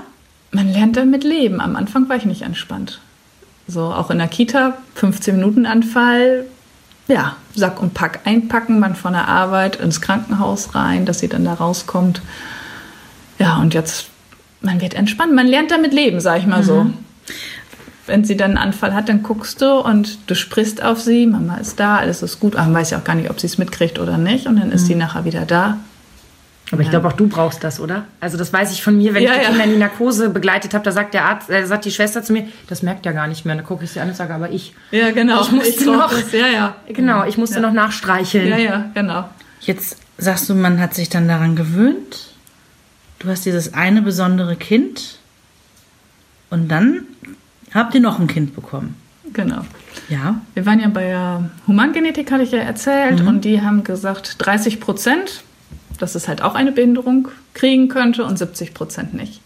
[0.52, 1.62] Man lernt damit leben.
[1.62, 3.02] Am Anfang war ich nicht entspannt.
[3.68, 6.46] So, auch in der Kita, 15 Minuten Anfall,
[7.08, 11.46] ja, Sack und Pack einpacken, man von der Arbeit ins Krankenhaus rein, dass sie dann
[11.46, 12.22] da rauskommt.
[13.40, 14.08] Ja, und jetzt,
[14.62, 15.34] man wird entspannt.
[15.34, 16.88] Man lernt damit leben, sag ich mal so.
[18.12, 21.56] Wenn sie dann einen Anfall hat, dann guckst du und du sprichst auf sie, Mama
[21.56, 22.58] ist da, alles ist gut.
[22.58, 24.48] Aber man weiß ja auch gar nicht, ob sie es mitkriegt oder nicht.
[24.48, 25.78] Und dann ist sie nachher wieder da.
[26.74, 28.04] Aber ich glaube auch du brauchst das, oder?
[28.20, 29.50] Also das weiß ich von mir, wenn Ja, ich die ja.
[29.50, 32.34] Kinder in die Narkose begleitet habe, da sagt der Arzt, äh, sagt die Schwester zu
[32.34, 33.56] mir, das merkt ja gar nicht mehr.
[33.56, 34.74] Dann gucke ich sie an und sage, aber ich.
[34.92, 35.42] Ja, genau.
[35.42, 36.32] Ich musste brauch noch- Das.
[36.34, 36.76] Ja, ja.
[36.90, 38.48] Genau, ich musste noch nachstreicheln.
[38.50, 39.30] Ja, ja, genau.
[39.62, 42.28] Jetzt sagst du, man hat sich dann daran gewöhnt.
[43.20, 45.18] Du hast dieses eine besondere Kind.
[46.50, 47.04] Und dann
[47.74, 48.96] habt ihr noch ein Kind bekommen.
[49.34, 49.62] Genau.
[50.10, 50.42] Ja.
[50.54, 54.80] Wir waren ja bei der Humangenetik, hatte ich ja erzählt, und die haben gesagt, 30
[54.80, 55.44] Prozent,
[56.00, 59.42] dass es halt auch eine Behinderung kriegen könnte und 70 Prozent nicht.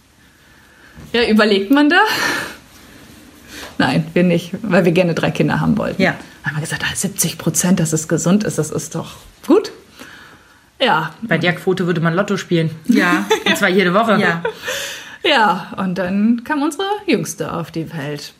[1.13, 1.99] Ja, überlegt man da?
[3.77, 6.01] Nein, wir nicht, weil wir gerne drei Kinder haben wollten.
[6.01, 6.15] Ja.
[6.43, 9.71] Haben wir gesagt, ah, 70 Prozent, dass es gesund ist, das ist doch gut.
[10.79, 12.69] Ja, Bei der Quote würde man Lotto spielen.
[12.85, 13.25] Ja.
[13.45, 14.19] Und zwar jede Woche.
[14.19, 14.43] Ja.
[15.27, 18.33] Ja, und dann kam unsere Jüngste auf die Welt.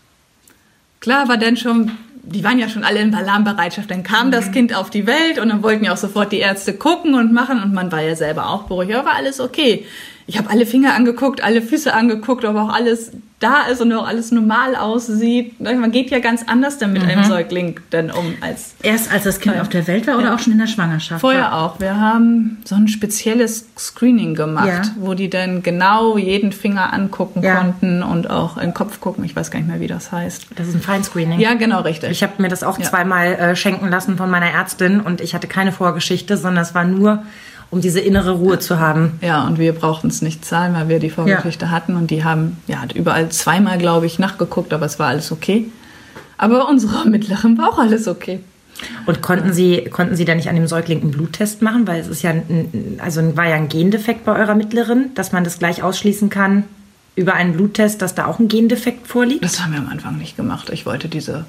[1.00, 3.89] Klar war dann schon, die waren ja schon alle in Alarmbereitschaft.
[3.89, 6.74] Dann kam das Kind auf die Welt und dann wollten ja auch sofort die Ärzte
[6.74, 8.93] gucken und machen und man war ja selber auch beruhigt.
[8.93, 9.86] Aber war alles okay.
[10.28, 14.08] Ich habe alle Finger angeguckt, alle Füße angeguckt, ob auch alles da ist und auch
[14.08, 15.60] alles normal aussieht.
[15.60, 19.40] Man geht ja ganz anders dann mit einem Säugling dann um als Erst als das
[19.40, 21.22] Kind auf der Welt war oder auch schon in der Schwangerschaft?
[21.22, 21.80] Vorher auch.
[21.80, 24.82] Wir haben so ein spezielles Screening gemacht, Ja.
[24.98, 27.58] wo die dann genau jeden Finger angucken Ja.
[27.58, 29.24] konnten und auch in den Kopf gucken.
[29.26, 30.48] Ich weiß gar nicht mehr, wie das heißt.
[30.56, 31.40] Das ist ein Feinscreening.
[31.40, 32.10] Ja, genau, richtig.
[32.10, 32.86] Ich habe mir das auch Ja.
[32.86, 36.86] zweimal äh, schenken lassen von meiner Ärztin und ich hatte keine Vorgeschichte, sondern es war
[36.86, 37.22] nur,
[37.71, 39.19] um diese innere Ruhe zu haben.
[39.21, 41.95] ja, und wir brauchten es nicht zahlen, weil wir die Vorgeschichte hatten.
[41.95, 45.65] Und die haben ja überall zweimal, glaube ich, nachgeguckt, aber es war alles okay.
[46.38, 48.39] Aber bei unserer mittleren war auch alles okay.
[49.06, 51.88] Und konnten Sie, konnten Sie da nicht an dem Säugling einen Bluttest machen?
[51.88, 55.43] Weil es ist ja, ein, also war ja ein Gendefekt bei eurer Mittleren, dass man
[55.43, 56.65] das gleich ausschließen kann
[57.15, 59.43] über einen Bluttest, dass da auch ein Gendefekt vorliegt?
[59.43, 60.69] Das haben wir am Anfang nicht gemacht.
[60.71, 61.45] Ich wollte diese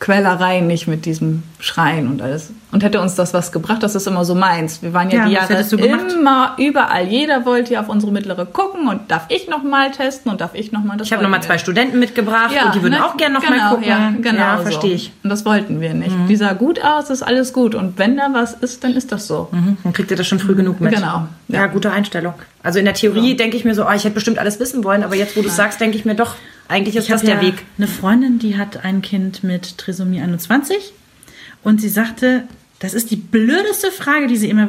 [0.00, 2.52] Quälerei nicht mit diesem Schreien und alles.
[2.70, 4.80] Und hätte uns das was gebracht, das ist immer so meins.
[4.80, 7.08] Wir waren ja, Ja, die Jahre immer überall.
[7.08, 10.54] Jeder wollte ja auf unsere mittlere gucken und darf ich noch mal testen und darf
[10.54, 11.58] ich noch mal das Ich habe nochmal zwei.
[11.58, 13.04] Studenten mitgebracht und die würden ne?
[13.04, 13.88] auch gerne noch genau, mal gucken.
[13.88, 14.62] Ja, genau ja so.
[14.64, 15.12] verstehe ich.
[15.24, 16.14] Und das wollten wir nicht.
[16.28, 17.74] Die sah gut aus, ist alles gut.
[17.74, 19.48] Und wenn da was ist, dann ist das so.
[19.50, 20.94] Mhm, Dann kriegt ihr das schon früh genug mit.
[20.94, 21.66] Genau, Ja, ja.
[21.66, 22.34] gute Einstellung.
[22.62, 25.02] Also in der Theorie denke ich mir so, oh, ich hätte bestimmt alles wissen wollen,
[25.02, 26.36] aber jetzt, wo du es sagst, denke ich mir doch,
[26.68, 27.64] eigentlich ist Ich das der ja Weg.
[27.76, 30.92] eine Freundin, die hat ein Kind mit Trisomie 21
[31.62, 32.44] und sie sagte,
[32.78, 34.68] das ist die blödeste Frage, die sie immer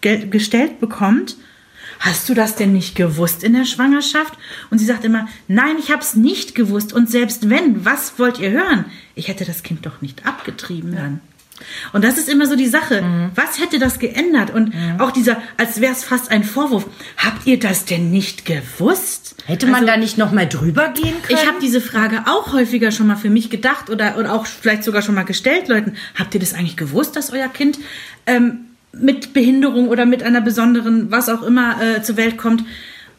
[0.00, 1.36] gestellt bekommt.
[1.98, 4.34] Hast du das denn nicht gewusst in der Schwangerschaft?
[4.70, 6.92] Und sie sagt immer, nein, ich habe es nicht gewusst.
[6.92, 8.86] Und selbst wenn, was wollt ihr hören?
[9.14, 11.20] Ich hätte das Kind doch nicht abgetrieben dann.
[11.92, 13.02] Und das ist immer so die Sache.
[13.34, 14.50] Was hätte das geändert?
[14.52, 16.86] Und auch dieser, als wäre es fast ein Vorwurf.
[17.16, 19.34] Habt ihr das denn nicht gewusst?
[19.46, 21.38] Hätte man Also- da nicht noch mal drüber gehen können?
[21.40, 24.84] ich habe diese Frage auch häufiger schon mal für mich gedacht oder, oder auch vielleicht
[24.84, 25.94] sogar schon mal gestellt, Leuten.
[26.18, 27.78] Habt ihr das eigentlich gewusst, dass euer Kind
[28.26, 32.64] ähm, mit Behinderung oder mit einer besonderen, was auch immer, äh, zur Welt kommt?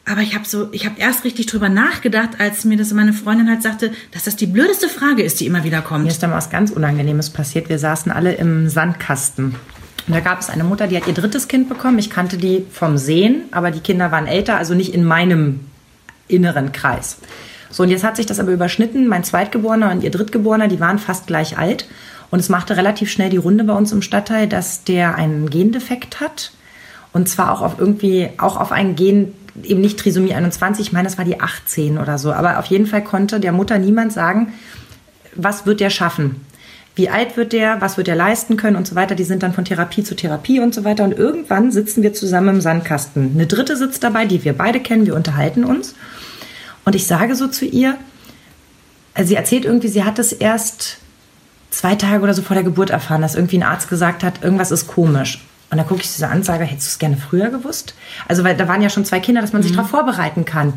[0.04, 3.48] Aber ich habe so, ich habe erst richtig drüber nachgedacht, als mir das meine Freundin
[3.48, 6.08] halt sagte, dass das die blödeste Frage ist, die immer wieder Mir kommt.
[6.08, 7.68] ist da mal was ganz Unangenehmes passiert.
[7.68, 9.54] Wir saßen alle im Sandkasten.
[10.08, 11.98] Und da gab es eine Mutter, die hat ihr drittes Kind bekommen.
[12.00, 15.60] Ich kannte die vom Sehen, aber die Kinder waren älter, also nicht in meinem
[16.26, 17.18] inneren Kreis.
[17.70, 19.06] So, und jetzt hat sich das aber überschnitten.
[19.06, 21.86] Mein Zweitgeborener und ihr Drittgeborener, die waren fast gleich alt.
[22.30, 26.20] Und es machte relativ schnell die Runde bei uns im Stadtteil, dass der einen Gendefekt
[26.20, 26.52] hat.
[27.12, 31.08] Und zwar auch auf irgendwie, auch auf ein Gen, eben nicht Trisomie 21, ich meine,
[31.08, 32.32] das war die 18 oder so.
[32.32, 34.52] Aber auf jeden Fall konnte der Mutter niemand sagen,
[35.34, 36.44] was wird der schaffen?
[36.94, 37.80] Wie alt wird der?
[37.80, 39.14] Was wird er leisten können und so weiter?
[39.14, 41.04] Die sind dann von Therapie zu Therapie und so weiter.
[41.04, 43.32] Und irgendwann sitzen wir zusammen im Sandkasten.
[43.34, 45.06] Eine dritte sitzt dabei, die wir beide kennen.
[45.06, 45.94] Wir unterhalten uns.
[46.84, 47.96] Und ich sage so zu ihr,
[49.14, 50.98] also sie erzählt irgendwie, sie hat es erst
[51.70, 54.70] zwei Tage oder so vor der Geburt erfahren, dass irgendwie ein Arzt gesagt hat, irgendwas
[54.70, 55.40] ist komisch.
[55.72, 57.94] Und da gucke ich sie so an und sage, hättest du es gerne früher gewusst?
[58.28, 60.74] Also, weil da waren ja schon zwei Kinder, dass man sich darauf vorbereiten kann.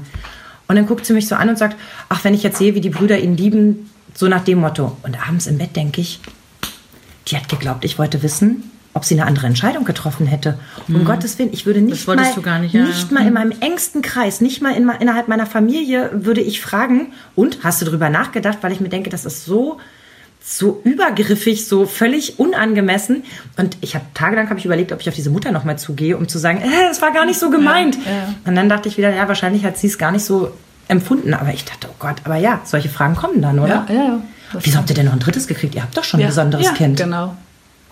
[0.70, 1.76] Und dann guckt sie mich so an und sagt,
[2.08, 4.96] ach, wenn ich jetzt sehe, wie die Brüder ihn lieben, so nach dem Motto.
[5.04, 6.22] Und abends im Bett denke ich,
[7.28, 10.58] die hat geglaubt, ich wollte wissen, ob sie eine andere Entscheidung getroffen hätte.
[10.88, 13.52] Um Gottes Willen, ich würde nicht mal, du gar nicht, ja, nicht mal in meinem
[13.60, 18.10] engsten Kreis, nicht mal in, innerhalb meiner Familie würde ich fragen, und hast du darüber
[18.10, 19.78] nachgedacht, weil ich mir denke, das ist so
[20.48, 23.24] so übergriffig, so völlig unangemessen.
[23.58, 26.16] Und ich habe tagelang habe ich überlegt, ob ich auf diese Mutter noch mal zugehe,
[26.16, 27.98] um zu sagen, äh, das war gar nicht so gemeint.
[28.06, 28.34] Ja, ja.
[28.46, 30.52] Und dann dachte ich wieder, ja, wahrscheinlich hat sie es gar nicht so
[30.88, 31.34] empfunden.
[31.34, 33.88] Aber ich dachte, oh Gott, aber ja, solche Fragen kommen dann, oder?
[33.90, 34.22] Ja, ja, ja.
[34.62, 35.74] Wieso habt ihr denn noch ein drittes gekriegt?
[35.74, 36.98] Ihr habt doch schon ein besonderes ja, Kind.
[36.98, 37.36] Genau.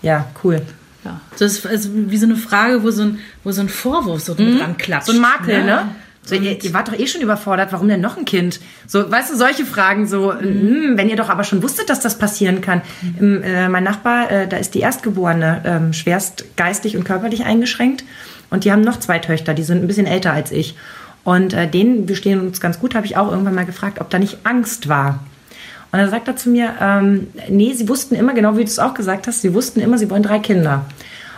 [0.00, 0.62] Ja, cool.
[1.04, 1.20] Ja.
[1.38, 4.34] Das ist also wie so eine Frage, wo so ein, wo so ein Vorwurf so
[4.36, 5.08] mit dran klatscht.
[5.08, 5.64] So ein Makel, Ja.
[5.64, 5.88] ne?
[6.24, 8.60] So, ihr, ihr wart doch eh schon überfordert, warum denn noch ein Kind?
[8.86, 12.18] So, weißt du, solche Fragen, so, hm, wenn ihr doch aber schon wusstet, dass das
[12.18, 12.80] passieren kann.
[13.18, 18.04] Im, äh, mein Nachbar, äh, da ist die Erstgeborene ähm, schwerst geistig und körperlich eingeschränkt.
[18.50, 20.76] Und die haben noch zwei Töchter, die sind ein bisschen älter als ich.
[21.24, 24.10] Und äh, denen, wir stehen uns ganz gut, habe ich auch irgendwann mal gefragt, ob
[24.10, 25.20] da nicht Angst war.
[25.92, 28.78] Und dann sagt er zu mir, ähm, nee, sie wussten immer, genau wie du es
[28.78, 30.86] auch gesagt hast, sie wussten immer, sie wollen drei Kinder.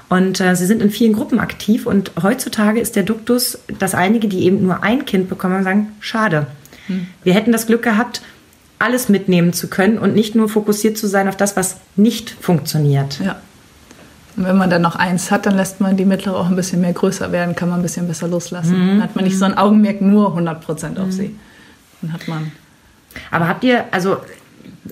[0.08, 4.28] Und äh, sie sind in vielen Gruppen aktiv und heutzutage ist der Duktus, dass einige,
[4.28, 6.46] die eben nur ein Kind bekommen, sagen, schade.
[7.24, 8.22] Wir hätten das Glück gehabt,
[8.78, 13.20] alles mitnehmen zu können und nicht nur fokussiert zu sein auf das, was nicht funktioniert.
[13.20, 13.40] Ja.
[14.36, 16.82] Und wenn man dann noch eins hat, dann lässt man die mittlere auch ein bisschen
[16.82, 18.78] mehr größer werden, kann man ein bisschen besser loslassen.
[18.78, 18.88] Mhm.
[18.88, 21.34] Dann hat man nicht so ein Augenmerk nur 100% auf sie.
[22.02, 22.52] Dann hat man.
[23.30, 24.18] Aber habt ihr, also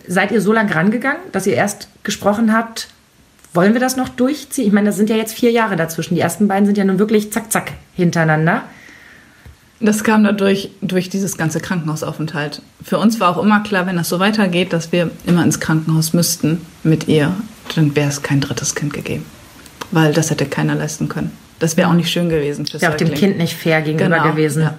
[0.08, 2.88] seid ihr so lang rangegangen, dass ihr erst gesprochen habt,
[3.54, 4.66] wollen wir das noch durchziehen?
[4.66, 6.14] Ich meine, das sind ja jetzt vier Jahre dazwischen.
[6.14, 8.62] Die ersten beiden sind ja nun wirklich zack, zack hintereinander.
[9.80, 12.62] Das kam dadurch durch dieses ganze Krankenhausaufenthalt.
[12.82, 16.12] Für uns war auch immer klar, wenn das so weitergeht, dass wir immer ins Krankenhaus
[16.12, 17.34] müssten mit ihr,
[17.74, 19.24] dann wäre es kein drittes Kind gegeben.
[19.90, 21.32] Weil das hätte keiner leisten können.
[21.58, 23.14] Das wäre auch nicht schön gewesen ja auch dem.
[23.14, 24.62] Kind nicht fair gegenüber Genau, gewesen.
[24.62, 24.78] ja.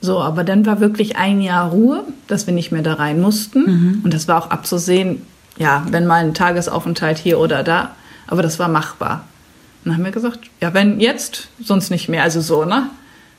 [0.00, 3.60] So, aber dann war wirklich ein Jahr Ruhe, dass wir nicht mehr da rein mussten.
[3.64, 4.00] Mhm.
[4.04, 5.22] Und das war auch abzusehen,
[5.58, 7.94] ja, wenn mal ein Tagesaufenthalt hier oder da.
[8.30, 9.24] Aber das war machbar.
[9.84, 12.22] Und dann haben wir gesagt, ja, wenn jetzt, sonst nicht mehr.
[12.22, 12.88] Also so, ne?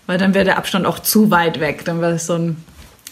[0.05, 1.85] Weil dann wäre der Abstand auch zu weit weg.
[1.85, 2.57] Dann wäre es so ein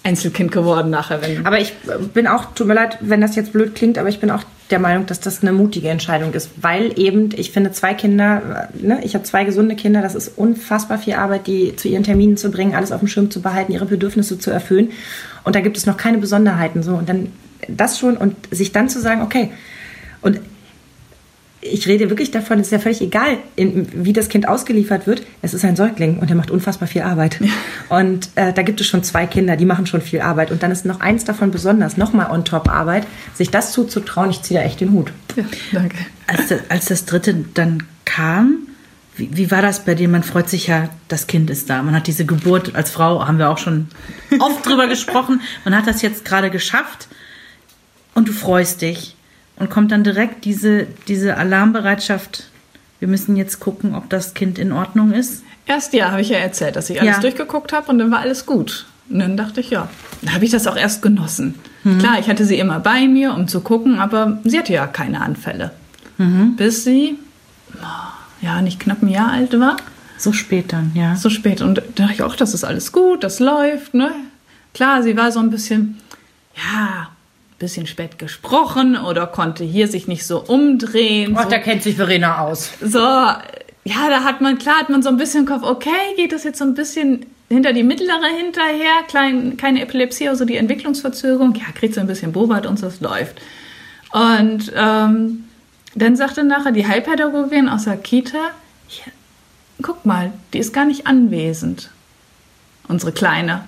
[0.04, 1.22] Einzelkind geworden nachher.
[1.22, 1.74] Wenn Aber ich
[2.14, 4.80] bin auch, tut mir leid, wenn das jetzt blöd klingt, aber ich bin auch der
[4.80, 9.00] Meinung, dass das eine mutige Entscheidung ist, weil eben, ich finde, zwei Kinder, äh, ne,
[9.04, 12.52] ich habe zwei gesunde Kinder, das ist unfassbar viel Arbeit, die zu ihren Terminen zu
[12.52, 14.92] bringen, alles auf dem Schirm zu behalten, ihre Bedürfnisse zu erfüllen.
[15.44, 16.94] Und da gibt es noch keine Besonderheiten so.
[16.94, 17.32] Und dann
[17.68, 19.52] das schon und sich dann zu sagen, okay,
[20.22, 20.40] und
[21.62, 25.24] ich rede wirklich davon, es ist ja völlig egal, in, wie das Kind ausgeliefert wird.
[25.42, 27.40] Es ist ein Säugling und er macht unfassbar viel Arbeit.
[27.90, 30.52] Und äh, da gibt es schon zwei Kinder, die machen schon viel Arbeit.
[30.52, 34.30] Und dann ist noch eins davon besonders, nochmal on top Arbeit, sich das zuzutrauen.
[34.30, 35.12] Ich ziehe da echt den Hut.
[35.36, 35.44] ja,
[35.74, 35.98] danke.
[36.28, 38.60] Als, das- als das dritte dann kam,
[39.18, 40.08] wie, wie war das bei dir?
[40.08, 41.84] Man freut sich ja, das Kind ist da.
[41.84, 43.88] Man hat diese Geburt als Frau, haben wir auch schon
[44.40, 45.42] oft drüber gesprochen.
[45.66, 47.10] Man hat das jetzt gerade geschafft
[48.16, 49.16] und du freust dich.
[49.60, 52.46] Und kommt dann direkt diese, diese Alarmbereitschaft.
[53.00, 55.44] Wir müssen jetzt gucken, ob das Kind in Ordnung ist.
[55.66, 57.22] Erst ja, habe ich ja erzählt, dass ich alles Ja.
[57.22, 58.88] durchgeguckt habe und dann war alles gut.
[59.10, 59.90] Und dann dachte ich, ja,
[60.22, 61.56] dann habe ich das auch erst genossen.
[62.00, 65.22] Klar, ich hatte sie immer bei mir, um zu gucken, aber sie hatte ja keine
[65.22, 65.72] Anfälle.
[66.58, 67.18] Bis sie,
[68.42, 69.78] ja, nicht knapp ein Jahr alt war.
[70.18, 71.16] So spät dann, ja.
[71.16, 71.62] So spät.
[71.62, 74.12] Und da dachte ich auch, das ist alles gut, das läuft, ne?
[74.74, 75.98] Klar, sie war so ein bisschen,
[76.56, 77.10] ja,
[77.60, 81.36] bisschen spät gesprochen oder konnte hier sich nicht so umdrehen.
[81.58, 81.64] so.
[81.64, 82.72] kennt sich Verena aus.
[82.82, 86.44] So, ja, da hat man, klar, hat man so ein bisschen Kopf, okay, geht das
[86.44, 91.66] jetzt so ein bisschen hinter die mittlere hinterher, klein, keine Epilepsie, also die Entwicklungsverzögerung, ja,
[91.74, 93.42] kriegt so ein bisschen Bobert und so, es läuft.
[94.12, 95.46] Und ähm,
[95.96, 98.38] dann sagte nachher die Heilpädagogin aus der Kita,
[98.90, 99.12] ja,
[99.82, 101.90] guck mal, die ist gar nicht anwesend,
[102.88, 103.64] unsere Kleine.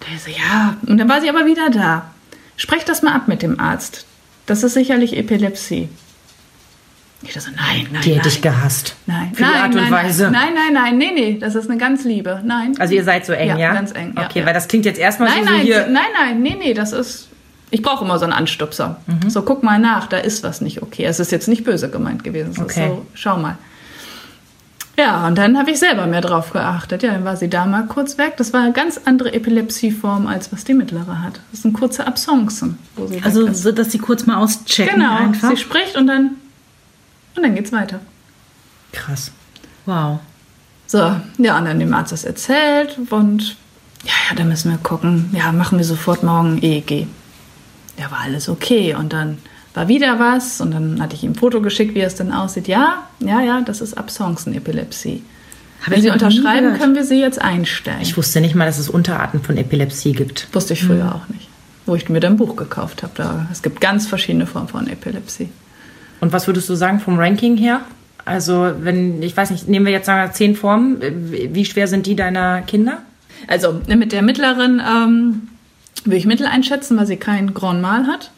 [0.00, 2.10] Da ich so, ja, und dann war sie aber wieder da.
[2.56, 4.06] Sprech das mal ab mit dem Arzt.
[4.46, 5.88] Das ist sicherlich Epilepsie.
[7.22, 8.94] Ich dachte so, nein, nein, Die hätte ich gehasst.
[9.06, 10.30] Nein, Für nein, die Art und nein, Weise.
[10.30, 12.42] Nein, nein, nein, nee, nee, das ist eine ganz liebe.
[12.44, 12.74] Nein.
[12.78, 13.56] Also ihr seid so eng, ja?
[13.58, 14.46] Ja, ganz eng, ja, Okay, ja.
[14.46, 15.86] weil das klingt jetzt erstmal nein, so, so nein, hier.
[15.88, 17.28] nein, nein, nee, nee, das ist.
[17.70, 19.00] Ich brauche immer so einen Anstupser.
[19.06, 19.28] Mhm.
[19.30, 21.04] So, guck mal nach, da ist was nicht okay.
[21.04, 22.50] Es ist jetzt nicht böse gemeint gewesen.
[22.52, 22.88] Es Okay.
[22.88, 23.58] so, schau mal.
[24.98, 27.02] Ja, und dann habe ich selber mehr drauf geachtet.
[27.02, 28.34] Ja, dann war sie da mal kurz weg.
[28.38, 31.40] Das war eine ganz andere Epilepsieform, als was die mittlere hat.
[31.50, 32.78] Das sind kurze Absencen.
[32.96, 35.50] Wo sie Also, so, dass sie kurz mal auschecken genau, einfach.
[35.50, 36.36] sie spricht und dann,
[37.36, 38.00] und dann geht's weiter.
[38.92, 39.32] Krass.
[39.84, 40.20] Wow.
[40.86, 40.98] So,
[41.38, 43.56] ja, und dann dem Arzt das erzählt und
[44.04, 45.30] ja, ja, da müssen wir gucken.
[45.32, 47.06] Ja, machen wir sofort morgen EEG.
[47.98, 48.94] Ja, war alles okay.
[48.94, 49.38] Und dann
[49.76, 52.66] war wieder was und dann hatte ich ihm ein Foto geschickt, wie es denn aussieht.
[52.66, 55.22] Ja, ja, ja, das ist Absencenepilepsie.
[55.82, 58.00] Hab Wenn Sie unterschreiben, können wir Sie jetzt einstellen.
[58.00, 60.48] Ich wusste nicht mal, dass es Unterarten von Epilepsie gibt.
[60.52, 61.48] Wusste ich früher auch nicht.
[61.84, 63.12] Wo ich mir dann ein Buch gekauft habe.
[63.16, 65.50] Da, es gibt ganz verschiedene Formen von Epilepsie.
[66.20, 67.82] Und was würdest du sagen vom Ranking her?
[68.24, 72.06] Also, wenn, ich weiß nicht, nehmen wir jetzt sagen wir zehn Formen, wie schwer sind
[72.06, 73.02] die deiner Kinder?
[73.46, 75.48] Also mit der mittleren ähm,
[76.04, 78.30] würde ich mittel einschätzen, weil sie kein Grand Mal hat.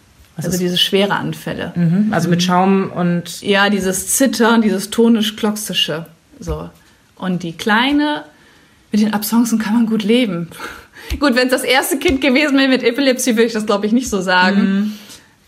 [0.44, 1.72] Also diese schwere Anfälle.
[1.74, 2.12] Mhm.
[2.12, 3.42] Also mit Schaum und.
[3.42, 6.06] Ja, dieses Zittern, dieses tonisch-kloxische.
[6.38, 6.70] So.
[7.16, 8.24] Und die Kleine,
[8.92, 10.48] mit den Absoncen kann man gut leben.
[11.18, 13.92] gut, wenn es das erste Kind gewesen wäre mit Epilepsie, würde ich das, glaube ich,
[13.92, 14.60] nicht so sagen.
[14.60, 14.92] Mhm.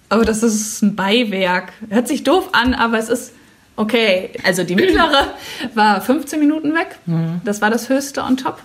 [0.09, 1.73] Aber das ist ein Beiwerk.
[1.89, 3.33] Hört sich doof an, aber es ist
[3.77, 4.31] okay.
[4.45, 5.35] Also die mittlere
[5.75, 6.99] war 15 Minuten weg.
[7.07, 7.41] Mhm.
[7.45, 8.61] Das war das höchste on top.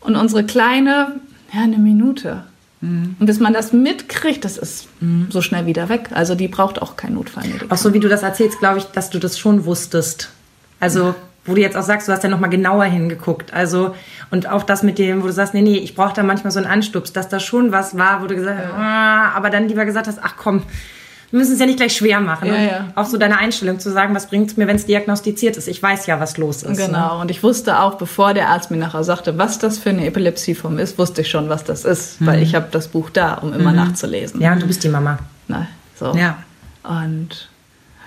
[0.00, 1.20] Und unsere kleine,
[1.52, 2.44] ja, eine Minute.
[2.84, 3.16] Mhm.
[3.18, 5.28] Und bis man das mitkriegt, das ist mhm.
[5.30, 6.10] so schnell wieder weg.
[6.12, 7.72] Also die braucht auch kein Notfallmedikament.
[7.72, 10.30] Auch so wie du das erzählst, glaube ich, dass du das schon wusstest.
[10.80, 11.14] Also
[11.46, 13.52] wo du jetzt auch sagst, du hast ja noch mal genauer hingeguckt.
[13.52, 13.94] Also
[14.30, 16.58] und auch das mit dem, wo du sagst, nee, nee, ich brauche da manchmal so
[16.58, 19.84] einen Anstups, dass da schon was war, wo du gesagt hast, ah, aber dann lieber
[19.84, 20.62] gesagt hast, ach komm,
[21.34, 22.46] wir müssen es ja nicht gleich schwer machen.
[22.46, 22.88] Ja, ja.
[22.94, 25.66] Auch so deine Einstellung zu sagen, was bringt es mir, wenn es diagnostiziert ist?
[25.66, 26.78] Ich weiß ja, was los ist.
[26.78, 26.86] Ne?
[26.86, 27.16] Genau.
[27.16, 27.22] Ne?
[27.22, 30.78] Und ich wusste auch, bevor der Arzt mir nachher sagte, was das für eine Epilepsieform
[30.78, 32.26] ist, wusste ich schon, was das ist, mhm.
[32.26, 33.78] weil ich habe das Buch da, um immer mhm.
[33.78, 34.40] nachzulesen.
[34.40, 35.18] Ja, und du bist die Mama.
[35.48, 35.66] Na,
[35.96, 36.14] so.
[36.14, 36.38] Ja.
[36.84, 37.48] Und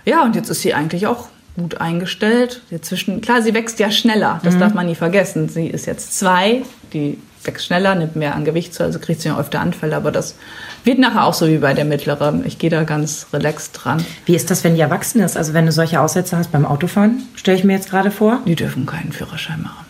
[0.06, 2.62] ja, und jetzt ist sie eigentlich auch gut eingestellt.
[2.72, 4.60] Dazwischen, klar, sie wächst ja schneller, das mhm.
[4.62, 5.50] darf man nie vergessen.
[5.50, 6.62] Sie ist jetzt zwei,
[6.94, 10.12] die wächst schneller, nimmt mehr an Gewicht zu, also kriegt sie ja öfter Anfälle, aber
[10.12, 10.36] das
[10.84, 12.46] wird nachher auch so wie bei der mittleren.
[12.46, 14.06] Ich gehe da ganz relaxed dran.
[14.26, 15.38] Wie ist das, wenn die erwachsen ist?
[15.38, 18.42] Also wenn du solche Aussätze hast beim Autofahren, stelle ich mir jetzt gerade vor?
[18.46, 19.86] Die dürfen keinen Führerschein machen.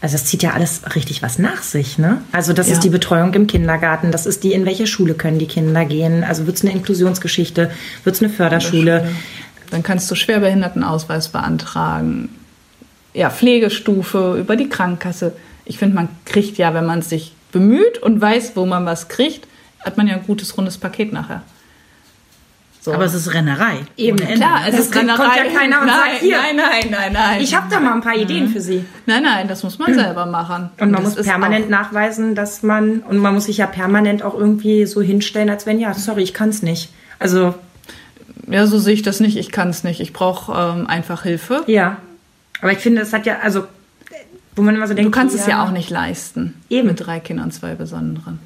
[0.00, 2.20] Also es zieht ja alles richtig was nach sich, ne?
[2.30, 2.74] Also das ja.
[2.74, 6.24] ist die Betreuung im Kindergarten, das ist die, in welche Schule können die Kinder gehen,
[6.24, 7.70] also wird es eine Inklusionsgeschichte,
[8.04, 9.08] wird es eine Förderschule.
[9.70, 12.28] Dann kannst du Schwerbehindertenausweis beantragen.
[13.14, 15.32] Ja, Pflegestufe über die Krankenkasse.
[15.64, 19.46] Ich finde, man kriegt ja, wenn man sich bemüht und weiß, wo man was kriegt,
[19.80, 21.42] hat man ja ein gutes rundes Paket nachher.
[22.84, 22.92] So.
[22.92, 23.78] Aber es ist Rennerei.
[23.96, 25.16] Eben, klar, es das ist Rennerei.
[25.16, 26.36] kommt ja keiner und nein, sagt, hier.
[26.36, 27.40] Nein, nein, nein, nein.
[27.40, 28.48] Ich habe da mal ein paar Ideen mhm.
[28.50, 28.84] für Sie.
[29.06, 29.94] Nein, nein, das muss man mhm.
[29.94, 30.68] selber machen.
[30.78, 34.34] Und man und muss permanent nachweisen, dass man, und man muss sich ja permanent auch
[34.34, 36.90] irgendwie so hinstellen, als wenn, ja, sorry, ich kann es nicht.
[37.18, 37.54] Also.
[38.50, 39.38] Ja, so sehe ich das nicht.
[39.38, 40.00] Ich kann es nicht.
[40.00, 41.62] Ich brauche ähm, einfach Hilfe.
[41.66, 41.96] Ja.
[42.60, 43.64] Aber ich finde, es hat ja, also,
[44.56, 45.06] wo man immer so denkt.
[45.06, 46.54] Du kannst ja, es ja auch nicht leisten.
[46.68, 46.88] Eben.
[46.88, 48.38] Mit drei Kindern, zwei Besonderen.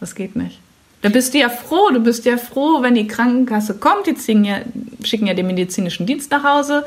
[0.00, 0.60] Das geht nicht.
[1.02, 4.56] Da bist du ja froh, du bist ja froh, wenn die Krankenkasse kommt, die ja,
[5.04, 6.84] schicken ja den medizinischen Dienst nach Hause.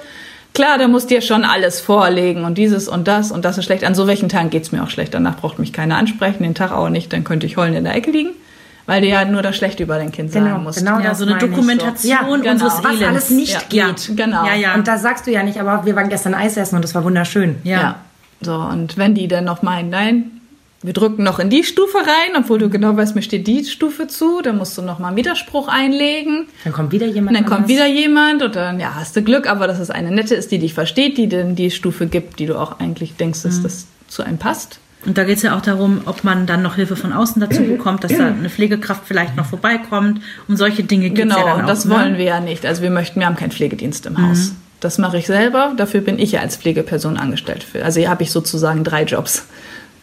[0.53, 3.65] Klar, da musst du dir schon alles vorlegen und dieses und das und das ist
[3.65, 3.83] schlecht.
[3.83, 5.13] An so welchen Tagen geht es mir auch schlecht.
[5.13, 7.95] Danach braucht mich keiner ansprechen, den Tag auch nicht, dann könnte ich heulen in der
[7.95, 8.31] Ecke liegen.
[8.87, 10.79] Weil du ja nur das Schlechte über dein Kind genau, sagen musst.
[10.79, 12.07] Genau, ja, so eine Dokumentation so.
[12.09, 12.51] ja, genau.
[12.51, 13.91] unseres Was alles nicht ja.
[13.91, 14.17] geht.
[14.17, 14.47] genau.
[14.47, 14.73] Ja, ja.
[14.73, 17.03] Und da sagst du ja nicht, aber wir waren gestern Eis essen und das war
[17.03, 17.57] wunderschön.
[17.63, 17.99] Ja.
[18.41, 20.39] So, und wenn die dann noch meinen, nein,
[20.81, 24.07] wir drücken noch in die Stufe rein, obwohl du genau weißt, mir steht die Stufe
[24.07, 24.41] zu.
[24.41, 26.47] Dann musst du noch mal einen Widerspruch einlegen.
[26.63, 27.37] Dann kommt wieder jemand.
[27.37, 30.09] Und dann kommt wieder jemand und dann ja, hast du Glück, aber dass es eine
[30.09, 33.43] nette ist, die dich versteht, die dann die Stufe gibt, die du auch eigentlich denkst,
[33.43, 33.63] dass mhm.
[33.63, 34.79] das zu einem passt.
[35.05, 37.63] Und da geht es ja auch darum, ob man dann noch Hilfe von außen dazu
[37.63, 40.21] bekommt, dass da eine Pflegekraft vielleicht noch vorbeikommt.
[40.47, 41.55] Um solche Dinge geht genau, ja dann auch.
[41.57, 41.95] Genau, das ne?
[41.95, 42.65] wollen wir ja nicht.
[42.65, 44.29] Also wir möchten, wir haben keinen Pflegedienst im mhm.
[44.29, 44.53] Haus.
[44.79, 45.73] Das mache ich selber.
[45.75, 47.63] Dafür bin ich ja als Pflegeperson angestellt.
[47.63, 47.83] Für.
[47.83, 49.45] Also hier habe ich sozusagen drei Jobs.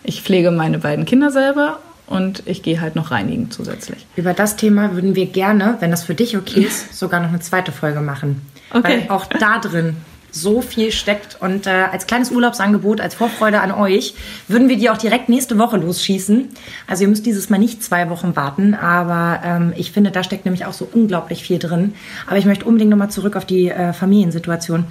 [0.03, 4.07] Ich pflege meine beiden Kinder selber und ich gehe halt noch reinigen zusätzlich.
[4.17, 7.41] Über das Thema würden wir gerne, wenn das für dich okay ist, sogar noch eine
[7.41, 8.43] zweite Folge machen.
[8.71, 9.05] Okay.
[9.09, 9.97] Weil auch da drin
[10.31, 11.37] so viel steckt.
[11.41, 14.15] Und äh, als kleines Urlaubsangebot, als Vorfreude an euch,
[14.49, 16.49] würden wir die auch direkt nächste Woche losschießen.
[16.87, 20.45] Also ihr müsst dieses Mal nicht zwei Wochen warten, aber ähm, ich finde, da steckt
[20.45, 21.95] nämlich auch so unglaublich viel drin.
[22.27, 24.85] Aber ich möchte unbedingt nochmal zurück auf die äh, Familiensituation.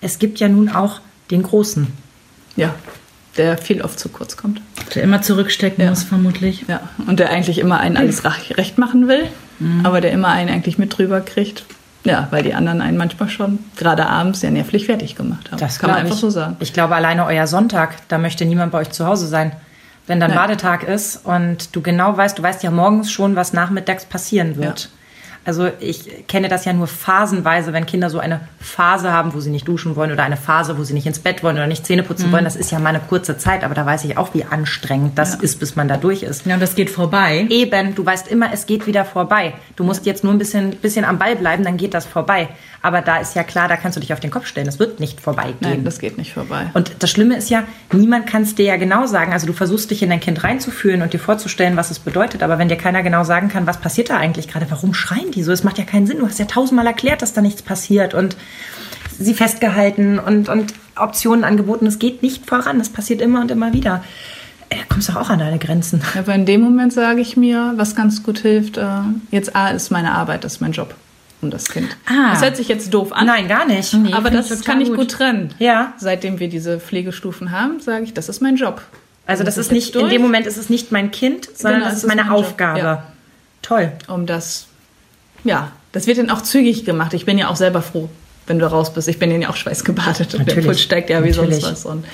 [0.00, 1.00] Es gibt ja nun auch
[1.30, 1.86] den Großen.
[2.56, 2.74] Ja
[3.36, 4.60] der viel oft zu kurz kommt.
[4.94, 5.90] Der immer zurückstecken ja.
[5.90, 6.64] muss, vermutlich.
[6.68, 9.86] Ja, und der eigentlich immer einen alles recht machen will, mhm.
[9.86, 11.64] aber der immer einen eigentlich mit drüber kriegt.
[12.04, 15.58] Ja, weil die anderen einen manchmal schon, gerade abends, sehr nervlich fertig gemacht haben.
[15.58, 16.20] Das kann man einfach ich.
[16.20, 16.56] so sagen.
[16.60, 19.52] Ich glaube, alleine euer Sonntag, da möchte niemand bei euch zu Hause sein.
[20.06, 20.38] Wenn dann Nein.
[20.38, 24.84] Badetag ist und du genau weißt, du weißt ja morgens schon, was nachmittags passieren wird.
[24.84, 24.99] Ja.
[25.44, 29.50] Also ich kenne das ja nur phasenweise, wenn Kinder so eine Phase haben, wo sie
[29.50, 32.02] nicht duschen wollen oder eine Phase, wo sie nicht ins Bett wollen oder nicht Zähne
[32.02, 32.32] putzen mhm.
[32.32, 32.44] wollen.
[32.44, 35.34] Das ist ja mal eine kurze Zeit, aber da weiß ich auch, wie anstrengend das
[35.34, 35.40] ja.
[35.40, 36.44] ist, bis man da durch ist.
[36.44, 37.46] Ja, und das geht vorbei.
[37.48, 39.54] Eben, du weißt immer, es geht wieder vorbei.
[39.76, 42.48] Du musst jetzt nur ein bisschen, bisschen am Ball bleiben, dann geht das vorbei.
[42.82, 44.66] Aber da ist ja klar, da kannst du dich auf den Kopf stellen.
[44.66, 45.56] Das wird nicht vorbeigehen.
[45.60, 46.70] Nein, das geht nicht vorbei.
[46.72, 49.32] Und das Schlimme ist ja, niemand kann es dir ja genau sagen.
[49.32, 52.42] Also du versuchst dich in dein Kind reinzufühlen und dir vorzustellen, was es bedeutet.
[52.42, 55.42] Aber wenn dir keiner genau sagen kann, was passiert da eigentlich gerade, warum schreien die
[55.42, 55.52] so?
[55.52, 56.18] Es macht ja keinen Sinn.
[56.18, 58.36] Du hast ja tausendmal erklärt, dass da nichts passiert und
[59.18, 61.86] sie festgehalten und, und Optionen angeboten.
[61.86, 62.78] Es geht nicht voran.
[62.78, 64.02] Das passiert immer und immer wieder
[64.70, 66.00] da kommst du auch an deine Grenzen.
[66.16, 68.86] Aber in dem Moment sage ich mir, was ganz gut hilft, äh,
[69.30, 70.94] jetzt A ist meine Arbeit, das ist mein Job
[71.42, 71.96] um das Kind.
[72.06, 72.32] Ah.
[72.32, 73.26] Das hört sich jetzt doof an.
[73.26, 73.94] Nein, gar nicht.
[73.94, 74.98] Nee, aber das kann ich gut.
[74.98, 75.54] gut trennen.
[75.58, 75.94] Ja.
[75.96, 78.82] Seitdem wir diese Pflegestufen haben, sage ich, das ist mein Job.
[79.26, 80.04] Also das, das ist nicht, durch.
[80.04, 82.78] in dem Moment ist es nicht mein Kind, sondern genau, das ist meine Aufgabe.
[82.78, 83.02] Ja.
[83.62, 83.92] Toll.
[84.06, 84.66] Um das
[85.44, 87.14] ja, das wird dann auch zügig gemacht.
[87.14, 88.08] Ich bin ja auch selber froh,
[88.46, 89.08] wenn du raus bist.
[89.08, 91.60] Ich bin ja auch schweißgebadet und der Puls steigt ja wie Natürlich.
[91.60, 91.86] sonst was.
[91.86, 92.04] Und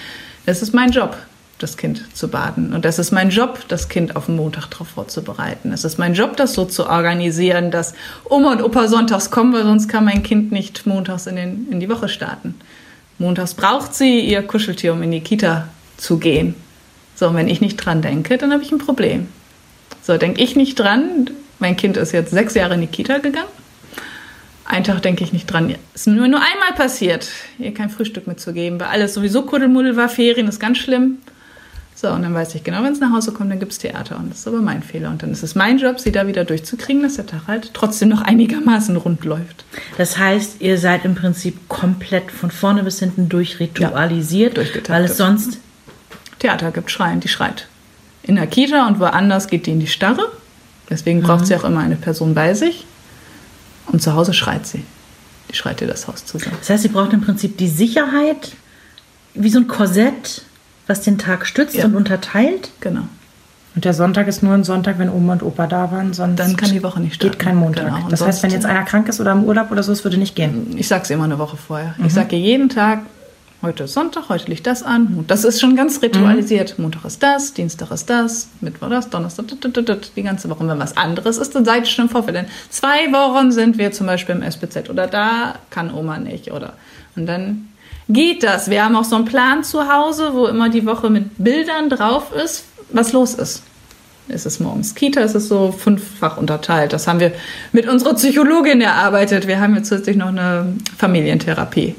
[0.46, 1.16] das ist mein Job,
[1.58, 2.72] das Kind zu baden.
[2.72, 5.72] Und das ist mein Job, das Kind auf den Montag darauf vorzubereiten.
[5.72, 9.64] Es ist mein Job, das so zu organisieren, dass Oma und Opa sonntags kommen, weil
[9.64, 12.54] sonst kann mein Kind nicht montags in, den, in die Woche starten.
[13.18, 16.54] Montags braucht sie ihr Kuscheltier, um in die Kita zu gehen.
[17.14, 19.28] So, und wenn ich nicht dran denke, dann habe ich ein Problem.
[20.02, 21.30] So, denke ich nicht dran,
[21.66, 23.48] mein Kind ist jetzt sechs Jahre in die Kita gegangen.
[24.66, 25.74] Einen Tag denke ich nicht dran.
[25.94, 30.08] Es ist nur, nur einmal passiert, ihr kein Frühstück mitzugeben, weil alles sowieso Kuddelmuddel war,
[30.08, 31.18] Ferien ist ganz schlimm.
[31.96, 34.16] So, und dann weiß ich genau, wenn es nach Hause kommt, dann gibt es Theater.
[34.16, 35.10] Und das ist aber mein Fehler.
[35.10, 38.10] Und dann ist es mein Job, sie da wieder durchzukriegen, dass der Tag halt trotzdem
[38.10, 39.64] noch einigermaßen rund läuft.
[39.98, 45.16] Das heißt, ihr seid im Prinzip komplett von vorne bis hinten durchritualisiert, ja, weil es
[45.16, 45.58] sonst
[46.38, 47.66] Theater gibt, schreien, die schreit.
[48.22, 50.30] In der Kita und woanders geht die in die Starre.
[50.88, 51.46] Deswegen braucht mhm.
[51.46, 52.86] sie auch immer eine Person bei sich.
[53.86, 54.84] Und zu Hause schreit sie.
[55.50, 56.56] Die schreit dir das Haus zusammen.
[56.58, 58.52] Das heißt, sie braucht im Prinzip die Sicherheit,
[59.34, 60.42] wie so ein Korsett,
[60.86, 61.84] was den Tag stützt ja.
[61.84, 62.70] und unterteilt.
[62.80, 63.02] Genau.
[63.74, 66.56] Und der Sonntag ist nur ein Sonntag, wenn Oma und Opa da waren, sonst dann
[66.56, 67.36] kann die Woche nicht starten.
[67.36, 67.94] Geht kein Montag.
[67.94, 68.08] Genau.
[68.08, 70.34] Das heißt, wenn jetzt einer krank ist oder im Urlaub oder so, es würde nicht
[70.34, 70.74] gehen.
[70.78, 71.94] Ich sage es immer eine Woche vorher.
[71.98, 72.06] Mhm.
[72.06, 73.00] Ich sage ihr jeden Tag,
[73.66, 75.24] heute ist Sonntag, heute liegt das an.
[75.26, 76.78] Das ist schon ganz ritualisiert.
[76.78, 76.84] Mhm.
[76.84, 79.46] Montag ist das, Dienstag ist das, Mittwoch das, Donnerstag
[80.16, 80.60] die ganze Woche.
[80.60, 82.36] Und wenn was anderes ist, dann seid ihr schon im Vorfeld.
[82.36, 86.74] Denn zwei Wochen sind wir zum Beispiel im SPZ oder da kann Oma nicht oder
[87.16, 87.68] und dann
[88.08, 88.70] geht das.
[88.70, 92.32] Wir haben auch so einen Plan zu Hause, wo immer die Woche mit Bildern drauf
[92.32, 93.64] ist, was los ist.
[94.28, 96.92] Ist es morgens Kita, ist es so fünffach unterteilt.
[96.92, 97.32] Das haben wir
[97.72, 99.46] mit unserer Psychologin erarbeitet.
[99.46, 101.94] Wir haben jetzt zusätzlich noch eine Familientherapie,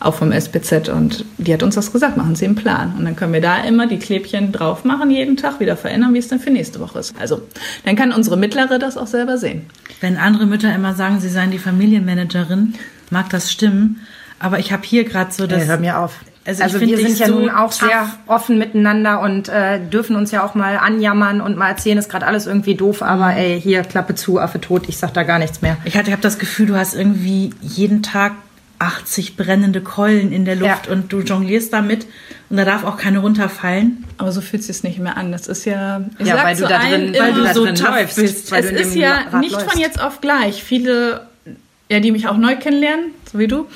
[0.00, 0.88] auch vom SPZ.
[0.88, 2.94] Und die hat uns das gesagt, machen Sie einen Plan.
[2.98, 6.18] Und dann können wir da immer die Klebchen drauf machen, jeden Tag wieder verändern, wie
[6.18, 7.14] es dann für nächste Woche ist.
[7.18, 7.42] Also,
[7.84, 9.66] dann kann unsere Mittlere das auch selber sehen.
[10.00, 12.74] Wenn andere Mütter immer sagen, sie seien die Familienmanagerin,
[13.10, 14.00] mag das stimmen.
[14.38, 15.60] Aber ich habe hier gerade so das.
[15.60, 16.20] Hey, hör mir auf.
[16.46, 17.90] Also, also wir sind ja so nun auch tough.
[17.90, 22.08] sehr offen miteinander und äh, dürfen uns ja auch mal anjammern und mal erzählen, ist
[22.08, 23.36] gerade alles irgendwie doof, aber mhm.
[23.36, 25.76] ey, hier Klappe zu, Affe tot, ich sag da gar nichts mehr.
[25.84, 28.32] Ich hatte, ich habe das Gefühl, du hast irgendwie jeden Tag
[28.78, 30.92] 80 brennende Keulen in der Luft ja.
[30.92, 32.06] und du jonglierst damit
[32.50, 34.04] und da darf auch keine runterfallen.
[34.18, 35.32] Aber so fühlt es sich nicht mehr an.
[35.32, 38.52] Das ist ja, ich ja weil du da drin, weil du so tough bist.
[38.52, 39.70] es ist ja Rad nicht läufst.
[39.70, 40.62] von jetzt auf gleich.
[40.62, 41.26] Viele,
[41.90, 43.66] ja, die mich auch neu kennenlernen, so wie du,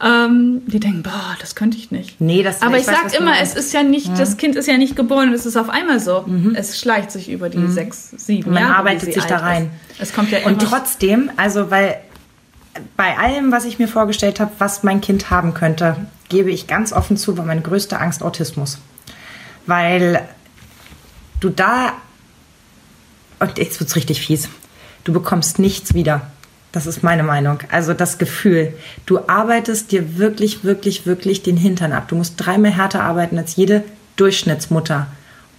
[0.00, 2.20] ähm, die denken, boah, das könnte ich nicht.
[2.20, 4.14] Nee, das Aber ich, ich sag immer, es ist ja nicht, ja.
[4.14, 6.24] das Kind ist ja nicht geboren und es ist auf einmal so.
[6.26, 6.54] Mhm.
[6.56, 7.72] Es schleicht sich über die mhm.
[7.72, 9.70] sechs, sieben Man Jahre, arbeitet sich da rein.
[9.92, 10.02] Ist.
[10.10, 11.98] Es kommt ja Und trotzdem, also weil
[12.96, 15.96] bei allem, was ich mir vorgestellt habe, was mein Kind haben könnte,
[16.28, 18.78] gebe ich ganz offen zu, war meine größte Angst Autismus.
[19.66, 20.26] Weil
[21.40, 21.92] du da,
[23.38, 24.48] und jetzt wird es richtig fies,
[25.04, 26.30] du bekommst nichts wieder.
[26.72, 27.58] Das ist meine Meinung.
[27.70, 28.72] Also das Gefühl,
[29.04, 32.08] du arbeitest dir wirklich, wirklich, wirklich den Hintern ab.
[32.08, 33.84] Du musst dreimal härter arbeiten als jede
[34.16, 35.06] Durchschnittsmutter.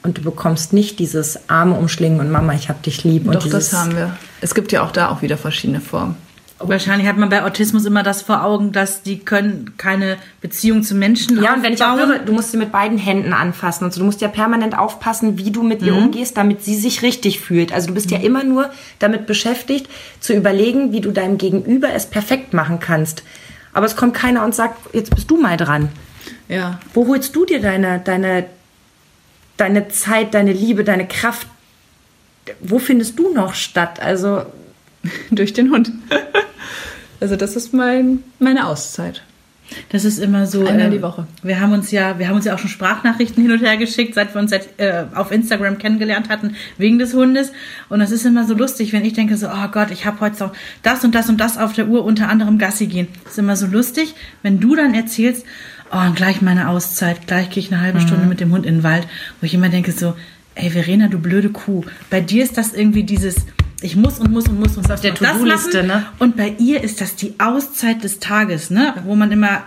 [0.01, 3.31] Und du bekommst nicht dieses Arme umschlingen und Mama, ich hab dich lieb.
[3.31, 4.17] Doch, das haben wir.
[4.41, 6.15] Es gibt ja auch da auch wieder verschiedene Formen.
[6.59, 10.95] Wahrscheinlich hat man bei Autismus immer das vor Augen, dass die können keine Beziehung zu
[10.95, 11.55] Menschen Ja, aufbauen.
[11.57, 13.99] und wenn ich auch höre, du musst sie mit beiden Händen anfassen und so.
[13.99, 15.87] Du musst ja permanent aufpassen, wie du mit mhm.
[15.87, 17.73] ihr umgehst, damit sie sich richtig fühlt.
[17.73, 18.17] Also du bist mhm.
[18.17, 19.89] ja immer nur damit beschäftigt,
[20.19, 23.23] zu überlegen, wie du deinem Gegenüber es perfekt machen kannst.
[23.73, 25.89] Aber es kommt keiner und sagt, jetzt bist du mal dran.
[26.47, 26.79] Ja.
[26.93, 28.45] Wo holst du dir deine, deine,
[29.57, 31.47] deine Zeit, deine Liebe, deine Kraft?
[32.61, 33.99] Wo findest du noch statt?
[33.99, 34.43] Also
[35.31, 35.91] durch den Hund.
[37.19, 39.23] also das ist mein, meine Auszeit.
[39.89, 40.65] Das ist immer so.
[40.65, 41.27] Einmal die ähm, Woche.
[41.41, 44.13] Wir haben uns ja, wir haben uns ja auch schon Sprachnachrichten hin und her geschickt,
[44.13, 47.51] seit wir uns seit, äh, auf Instagram kennengelernt hatten, wegen des Hundes.
[47.89, 50.43] Und das ist immer so lustig, wenn ich denke so, oh Gott, ich habe heute
[50.43, 53.07] noch das und das und das auf der Uhr, unter anderem Gassi gehen.
[53.23, 55.45] Das ist immer so lustig, wenn du dann erzählst,
[55.91, 58.07] oh, gleich meine Auszeit, gleich gehe ich eine halbe mhm.
[58.07, 59.07] Stunde mit dem Hund in den Wald,
[59.39, 60.13] wo ich immer denke so,
[60.55, 61.83] ey Verena, du blöde Kuh.
[62.09, 63.45] Bei dir ist das irgendwie dieses
[63.83, 66.05] ich muss und muss und muss und das der To-Do-Liste, ne?
[66.19, 68.93] Und bei ihr ist das die Auszeit des Tages, ne?
[69.05, 69.63] Wo man immer,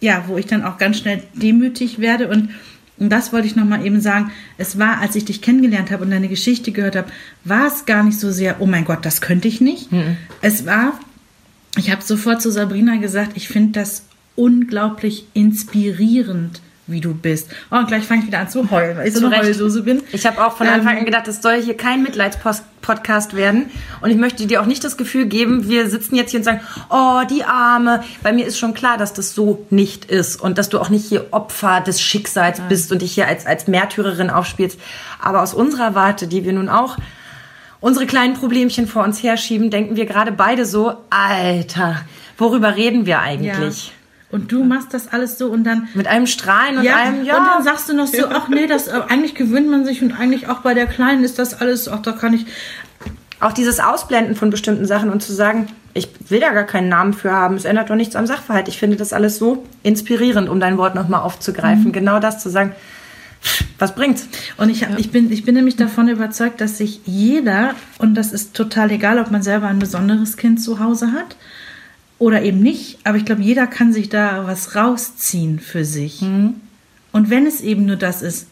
[0.00, 2.50] ja, wo ich dann auch ganz schnell demütig werde und
[2.98, 4.30] und das wollte ich nochmal eben sagen.
[4.58, 7.10] Es war, als ich dich kennengelernt habe und deine Geschichte gehört habe,
[7.42, 9.90] war es gar nicht so sehr, oh mein Gott, das könnte ich nicht.
[9.90, 10.16] Mhm.
[10.40, 11.00] Es war,
[11.76, 14.04] ich habe sofort zu Sabrina gesagt, ich finde das
[14.36, 16.60] unglaublich inspirierend,
[16.92, 17.50] wie du bist.
[17.70, 20.02] Oh, und gleich fange ich wieder an zu heulen, weil ich so eine Heulsuse bin.
[20.12, 23.70] Ich habe auch von Anfang an ähm, gedacht, es soll hier kein Mitleidspodcast werden.
[24.00, 26.60] Und ich möchte dir auch nicht das Gefühl geben, wir sitzen jetzt hier und sagen,
[26.90, 28.04] oh, die Arme.
[28.22, 30.40] Bei mir ist schon klar, dass das so nicht ist.
[30.40, 32.68] Und dass du auch nicht hier Opfer des Schicksals Nein.
[32.68, 34.78] bist und dich hier als, als Märtyrerin aufspielst.
[35.20, 36.98] Aber aus unserer Warte, die wir nun auch
[37.80, 41.96] unsere kleinen Problemchen vor uns herschieben, denken wir gerade beide so, Alter,
[42.38, 43.88] worüber reden wir eigentlich?
[43.88, 43.92] Ja.
[44.32, 45.88] Und du machst das alles so und dann.
[45.92, 47.38] Mit einem Strahlen und ja, einem, ja.
[47.38, 50.12] Und dann sagst du noch so, ach nee, das, äh, eigentlich gewöhnt man sich und
[50.12, 52.46] eigentlich auch bei der Kleinen ist das alles, ach, da kann ich.
[53.40, 57.12] Auch dieses Ausblenden von bestimmten Sachen und zu sagen, ich will da gar keinen Namen
[57.12, 58.68] für haben, es ändert doch nichts am Sachverhalt.
[58.68, 61.88] Ich finde das alles so inspirierend, um dein Wort nochmal aufzugreifen.
[61.88, 61.92] Mhm.
[61.92, 62.72] Genau das zu sagen,
[63.78, 64.28] was bringt's?
[64.56, 68.54] Und ich, ich, bin, ich bin nämlich davon überzeugt, dass sich jeder, und das ist
[68.54, 71.36] total egal, ob man selber ein besonderes Kind zu Hause hat
[72.18, 76.22] oder eben nicht, aber ich glaube, jeder kann sich da was rausziehen für sich.
[76.22, 76.54] Mhm.
[77.12, 78.46] Und wenn es eben nur das ist,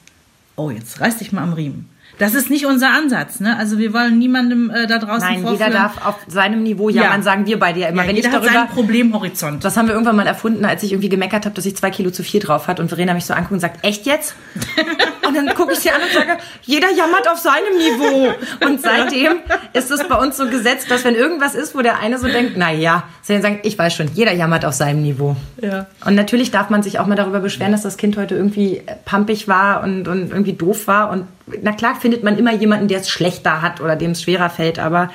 [0.56, 1.88] oh, jetzt reiß dich mal am Riemen.
[2.18, 3.56] Das ist nicht unser Ansatz, ne?
[3.56, 5.68] Also wir wollen niemandem äh, da draußen Nein, vorführen.
[5.68, 7.22] jeder darf auf seinem Niveau jammern, ja.
[7.22, 8.02] sagen wir bei dir immer.
[8.02, 9.64] Ja, wenn jeder ich darüber, hat seinen Problemhorizont.
[9.64, 12.10] Das haben wir irgendwann mal erfunden, als ich irgendwie gemeckert habe, dass ich zwei Kilo
[12.10, 14.34] zu viel drauf hat und Verena mich so anguckt und sagt, echt jetzt?
[15.38, 18.32] und dann gucke ich sie an und sage, jeder jammert auf seinem Niveau.
[18.66, 19.40] Und seitdem
[19.72, 22.54] ist es bei uns so gesetzt, dass wenn irgendwas ist, wo der eine so denkt,
[22.56, 25.36] na ja, sie dann sagen, ich weiß schon, jeder jammert auf seinem Niveau.
[25.60, 25.86] Ja.
[26.04, 29.48] Und natürlich darf man sich auch mal darüber beschweren, dass das Kind heute irgendwie pampig
[29.48, 31.26] war und, und irgendwie doof war und
[31.62, 34.78] na klar findet man immer jemanden, der es schlechter hat oder dem es schwerer fällt,
[34.78, 35.10] aber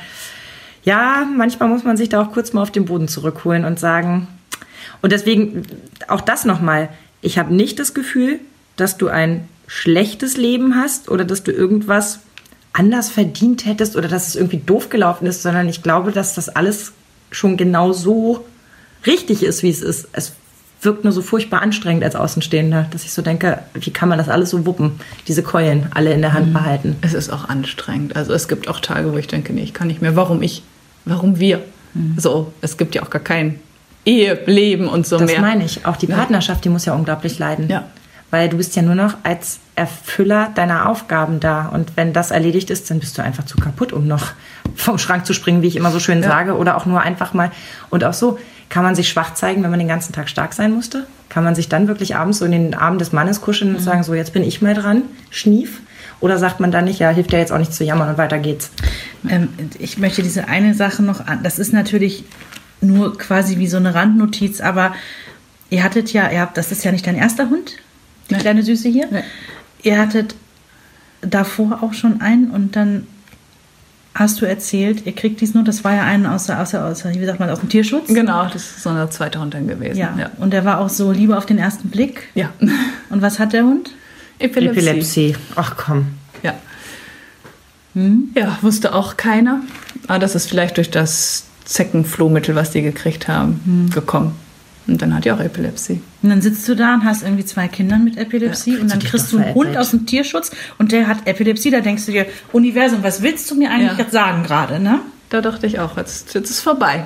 [0.83, 4.27] ja, manchmal muss man sich da auch kurz mal auf den Boden zurückholen und sagen,
[5.01, 5.63] und deswegen
[6.07, 6.89] auch das nochmal,
[7.21, 8.39] ich habe nicht das Gefühl,
[8.75, 12.19] dass du ein schlechtes Leben hast oder dass du irgendwas
[12.73, 16.49] anders verdient hättest oder dass es irgendwie doof gelaufen ist, sondern ich glaube, dass das
[16.49, 16.91] alles
[17.31, 18.45] schon genau so
[19.05, 20.09] richtig ist, wie es ist.
[20.11, 20.33] Es
[20.81, 24.29] wirkt nur so furchtbar anstrengend als Außenstehender, dass ich so denke, wie kann man das
[24.29, 26.53] alles so wuppen, diese Keulen alle in der Hand mhm.
[26.53, 26.95] behalten.
[27.01, 28.15] Es ist auch anstrengend.
[28.15, 30.15] Also es gibt auch Tage, wo ich denke, nee, ich kann nicht mehr.
[30.15, 30.61] Warum ich?
[31.05, 31.61] Warum wir?
[31.93, 32.15] Mhm.
[32.17, 33.59] So, es gibt ja auch gar kein
[34.05, 35.35] Eheleben und so das mehr.
[35.35, 35.85] Das meine ich.
[35.85, 37.69] Auch die Partnerschaft, die muss ja unglaublich leiden.
[37.69, 37.87] Ja.
[38.35, 41.69] Weil du bist ja nur noch als Erfüller deiner Aufgaben da.
[41.69, 44.33] Und wenn das erledigt ist, dann bist du einfach zu kaputt, um noch
[44.75, 46.27] vom Schrank zu springen, wie ich immer so schön ja.
[46.27, 46.57] sage.
[46.57, 47.49] Oder auch nur einfach mal.
[47.91, 50.73] Und auch so, kann man sich schwach zeigen, wenn man den ganzen Tag stark sein
[50.73, 51.07] musste?
[51.29, 53.85] Kann man sich dann wirklich abends so in den Arm des Mannes kuscheln und mhm.
[53.85, 55.79] sagen, so jetzt bin ich mal dran, schnief?
[56.19, 58.39] Oder sagt man dann nicht, ja, hilft ja jetzt auch nicht zu jammern und weiter
[58.39, 58.69] geht's?
[59.29, 59.47] Ähm,
[59.79, 61.39] ich möchte diese eine Sache noch an.
[61.41, 62.25] Das ist natürlich
[62.81, 64.93] nur quasi wie so eine Randnotiz, aber
[65.69, 67.77] ihr hattet ja, ihr habt, das ist ja nicht dein erster Hund,
[68.29, 68.37] nee.
[68.37, 69.07] kleine Süße hier.
[69.11, 69.23] Nee.
[69.83, 70.35] Ihr hattet
[71.21, 73.07] davor auch schon einen und dann
[74.15, 77.25] hast du erzählt, ihr kriegt dies nur, das war ja einen aus, aus, aus, wie
[77.25, 78.07] sagt man, aus dem Tierschutz?
[78.07, 79.97] Genau, das ist so eine zweite Hund dann gewesen.
[79.97, 80.15] Ja.
[80.17, 80.31] ja.
[80.37, 82.29] Und der war auch so Liebe auf den ersten Blick?
[82.33, 82.51] Ja.
[83.09, 83.91] Und was hat der Hund?
[84.39, 84.79] Epilepsie.
[84.79, 85.35] Epilepsie.
[85.55, 86.07] Ach komm.
[86.43, 86.53] Ja.
[87.93, 88.29] Hm?
[88.35, 89.61] Ja, wusste auch keiner.
[90.07, 93.89] Aber das ist vielleicht durch das Zeckenflohmittel, was die gekriegt haben, hm.
[93.89, 94.33] gekommen.
[94.87, 96.01] Und dann hat die auch Epilepsie.
[96.21, 98.99] Und dann sitzt du da und hast irgendwie zwei Kinder mit Epilepsie ja, und dann
[98.99, 101.71] kriegst du einen Hund aus dem Tierschutz und der hat Epilepsie.
[101.71, 104.03] Da denkst du dir, Universum, was willst du mir eigentlich ja.
[104.03, 104.99] jetzt sagen gerade, ne?
[105.29, 107.03] Da dachte ich auch, jetzt, jetzt ist vorbei.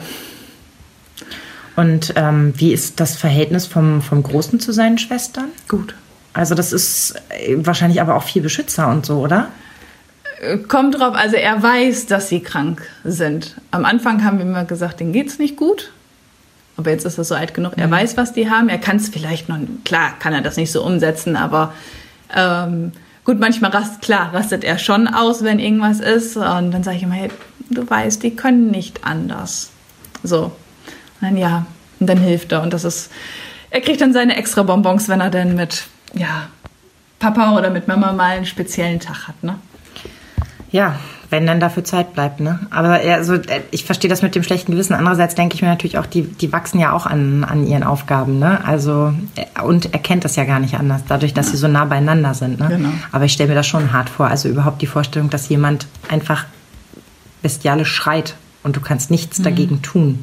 [1.77, 5.45] Und ähm, wie ist das Verhältnis vom, vom Großen zu seinen Schwestern?
[5.69, 5.95] Gut.
[6.33, 9.47] Also das ist äh, wahrscheinlich aber auch viel Beschützer und so, oder?
[10.41, 13.55] Äh, kommt drauf, also er weiß, dass sie krank sind.
[13.71, 15.91] Am Anfang haben wir immer gesagt, denen geht's nicht gut.
[16.79, 17.91] Aber jetzt ist er so alt genug, er mhm.
[17.91, 18.69] weiß, was die haben.
[18.69, 21.73] Er kann es vielleicht noch, klar, kann er das nicht so umsetzen, aber
[22.33, 22.93] ähm,
[23.25, 26.37] gut, manchmal rast, klar, rastet er schon aus, wenn irgendwas ist.
[26.37, 27.31] Und dann sage ich immer, hey,
[27.69, 29.71] du weißt, die können nicht anders.
[30.23, 30.43] So.
[30.45, 30.53] Und
[31.19, 31.65] dann ja,
[31.99, 32.61] und dann hilft er.
[32.61, 33.11] Und das ist,
[33.71, 36.47] er kriegt dann seine extra Bonbons, wenn er dann mit, ja,
[37.19, 39.55] Papa oder mit Mama mal einen speziellen Tag hat, ne?
[40.71, 40.97] Ja,
[41.29, 42.59] wenn dann dafür Zeit bleibt, ne?
[42.71, 43.37] Aber also,
[43.71, 44.93] ich verstehe das mit dem schlechten Gewissen.
[44.93, 48.39] Andererseits denke ich mir natürlich auch, die, die wachsen ja auch an, an ihren Aufgaben,
[48.39, 48.65] ne?
[48.65, 51.51] Also, äh, und erkennt das ja gar nicht anders, dadurch, dass ja.
[51.51, 52.67] sie so nah beieinander sind, ne?
[52.69, 52.89] Genau.
[53.11, 54.27] Aber ich stelle mir das schon hart vor.
[54.27, 56.45] Also überhaupt die Vorstellung, dass jemand einfach
[57.41, 59.43] bestialisch schreit und du kannst nichts mhm.
[59.43, 60.19] dagegen tun.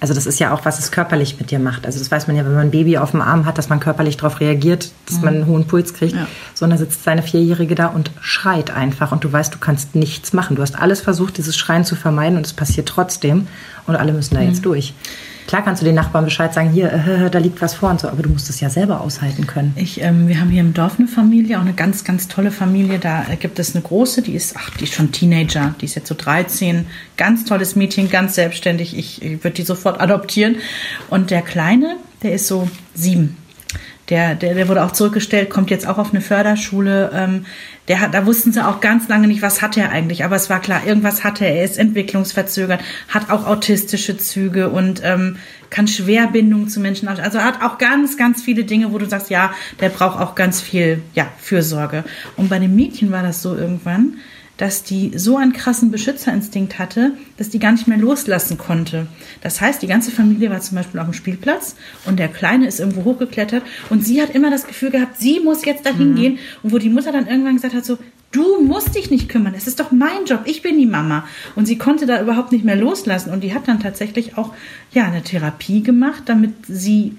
[0.00, 1.84] Also das ist ja auch, was es körperlich mit dir macht.
[1.84, 3.80] Also das weiß man ja, wenn man ein Baby auf dem Arm hat, dass man
[3.80, 5.24] körperlich darauf reagiert, dass mhm.
[5.24, 6.14] man einen hohen Puls kriegt.
[6.14, 6.26] Ja.
[6.54, 9.12] Sondern sitzt seine Vierjährige da und schreit einfach.
[9.12, 10.56] Und du weißt, du kannst nichts machen.
[10.56, 13.46] Du hast alles versucht, dieses Schreien zu vermeiden und es passiert trotzdem.
[13.86, 14.48] Und alle müssen da mhm.
[14.48, 14.94] jetzt durch.
[15.50, 18.06] Klar kannst du den Nachbarn Bescheid sagen, hier, äh, da liegt was vor und so,
[18.06, 19.72] aber du musst es ja selber aushalten können.
[19.74, 23.00] Ich, ähm, wir haben hier im Dorf eine Familie, auch eine ganz, ganz tolle Familie.
[23.00, 26.06] Da gibt es eine große, die ist, ach, die ist schon Teenager, die ist jetzt
[26.06, 26.86] so 13,
[27.16, 28.96] ganz tolles Mädchen, ganz selbstständig.
[28.96, 30.54] Ich, ich würde die sofort adoptieren.
[31.08, 33.36] Und der Kleine, der ist so sieben.
[34.10, 37.10] Der, der, der wurde auch zurückgestellt, kommt jetzt auch auf eine Förderschule.
[37.14, 37.46] Ähm,
[37.88, 40.24] der hat, da wussten sie auch ganz lange nicht, was hat er eigentlich.
[40.24, 41.56] Aber es war klar, irgendwas hatte er.
[41.56, 45.36] Er ist entwicklungsverzögert, hat auch autistische Züge und ähm,
[45.70, 47.08] kann Schwerbindung zu Menschen.
[47.08, 50.60] Also hat auch ganz, ganz viele Dinge, wo du sagst, ja, der braucht auch ganz
[50.60, 52.04] viel ja, Fürsorge.
[52.36, 54.18] Und bei dem Mädchen war das so irgendwann,
[54.60, 59.06] dass die so einen krassen Beschützerinstinkt hatte, dass die gar nicht mehr loslassen konnte.
[59.40, 62.78] Das heißt, die ganze Familie war zum Beispiel auf dem Spielplatz und der Kleine ist
[62.78, 66.16] irgendwo hochgeklettert und sie hat immer das Gefühl gehabt, sie muss jetzt dahin mhm.
[66.16, 67.96] gehen und wo die Mutter dann irgendwann gesagt hat, so,
[68.32, 71.26] du musst dich nicht kümmern, es ist doch mein Job, ich bin die Mama.
[71.56, 74.52] Und sie konnte da überhaupt nicht mehr loslassen und die hat dann tatsächlich auch,
[74.92, 77.16] ja, eine Therapie gemacht, damit sie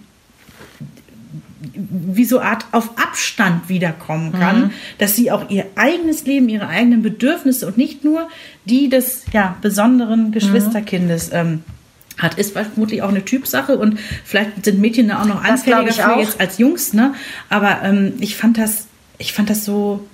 [1.73, 4.71] wie so Art auf Abstand wiederkommen kann, mhm.
[4.97, 8.27] dass sie auch ihr eigenes Leben, ihre eigenen Bedürfnisse und nicht nur
[8.65, 11.63] die des ja, besonderen Geschwisterkindes ähm,
[12.17, 16.19] hat, ist vermutlich auch eine Typsache und vielleicht sind Mädchen da auch noch anfälliger für
[16.19, 17.13] jetzt als Jungs, ne?
[17.49, 18.87] Aber ähm, ich fand das,
[19.17, 20.07] ich fand das so,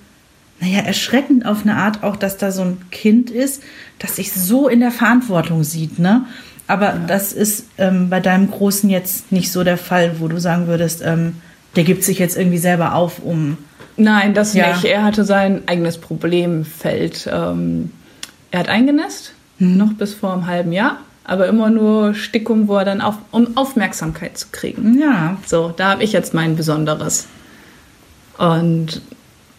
[0.60, 3.64] naja, erschreckend auf eine Art auch, dass da so ein Kind ist,
[4.00, 6.26] das sich so in der Verantwortung sieht, ne?
[6.68, 7.00] Aber ja.
[7.08, 11.02] das ist ähm, bei deinem Großen jetzt nicht so der Fall, wo du sagen würdest,
[11.04, 11.38] ähm,
[11.76, 13.58] der gibt sich jetzt irgendwie selber auf, um.
[13.96, 14.74] Nein, das ja.
[14.74, 14.86] nicht.
[14.86, 17.30] Er hatte sein eigenes Problemfeld.
[17.32, 17.92] Ähm,
[18.52, 19.78] er hat eingenässt, mhm.
[19.78, 23.56] noch bis vor einem halben Jahr, aber immer nur Stickum, wo er dann auf, um
[23.58, 25.00] Aufmerksamkeit zu kriegen.
[25.00, 25.38] Ja.
[25.46, 27.28] So, da habe ich jetzt mein Besonderes.
[28.38, 29.02] Und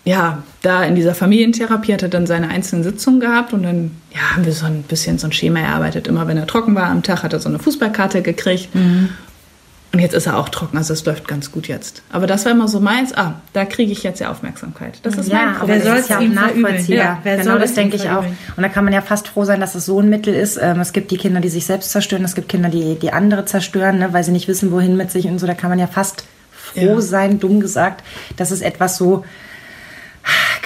[0.09, 4.35] ja, da in dieser Familientherapie hat er dann seine einzelnen Sitzungen gehabt und dann ja,
[4.35, 6.09] haben wir so ein bisschen so ein Schema erarbeitet.
[6.09, 8.75] Immer wenn er trocken war am Tag, hat er so eine Fußballkarte gekriegt.
[8.75, 9.11] Mhm.
[9.93, 12.03] Und jetzt ist er auch trocken, also es läuft ganz gut jetzt.
[12.11, 14.99] Aber das war immer so meins, ah, da kriege ich jetzt ja Aufmerksamkeit.
[15.03, 15.81] Das ist ja, mein Problem.
[15.83, 16.97] Wer soll es ja ihm nachvollziehen?
[16.97, 18.25] Ja, wer genau, soll das denke ich auch.
[18.25, 20.59] Und da kann man ja fast froh sein, dass es so ein Mittel ist.
[20.61, 23.45] Ähm, es gibt die Kinder, die sich selbst zerstören, es gibt Kinder, die, die andere
[23.45, 25.47] zerstören, ne, weil sie nicht wissen, wohin mit sich und so.
[25.47, 27.01] Da kann man ja fast froh ja.
[27.03, 28.03] sein, dumm gesagt,
[28.37, 29.25] dass es etwas so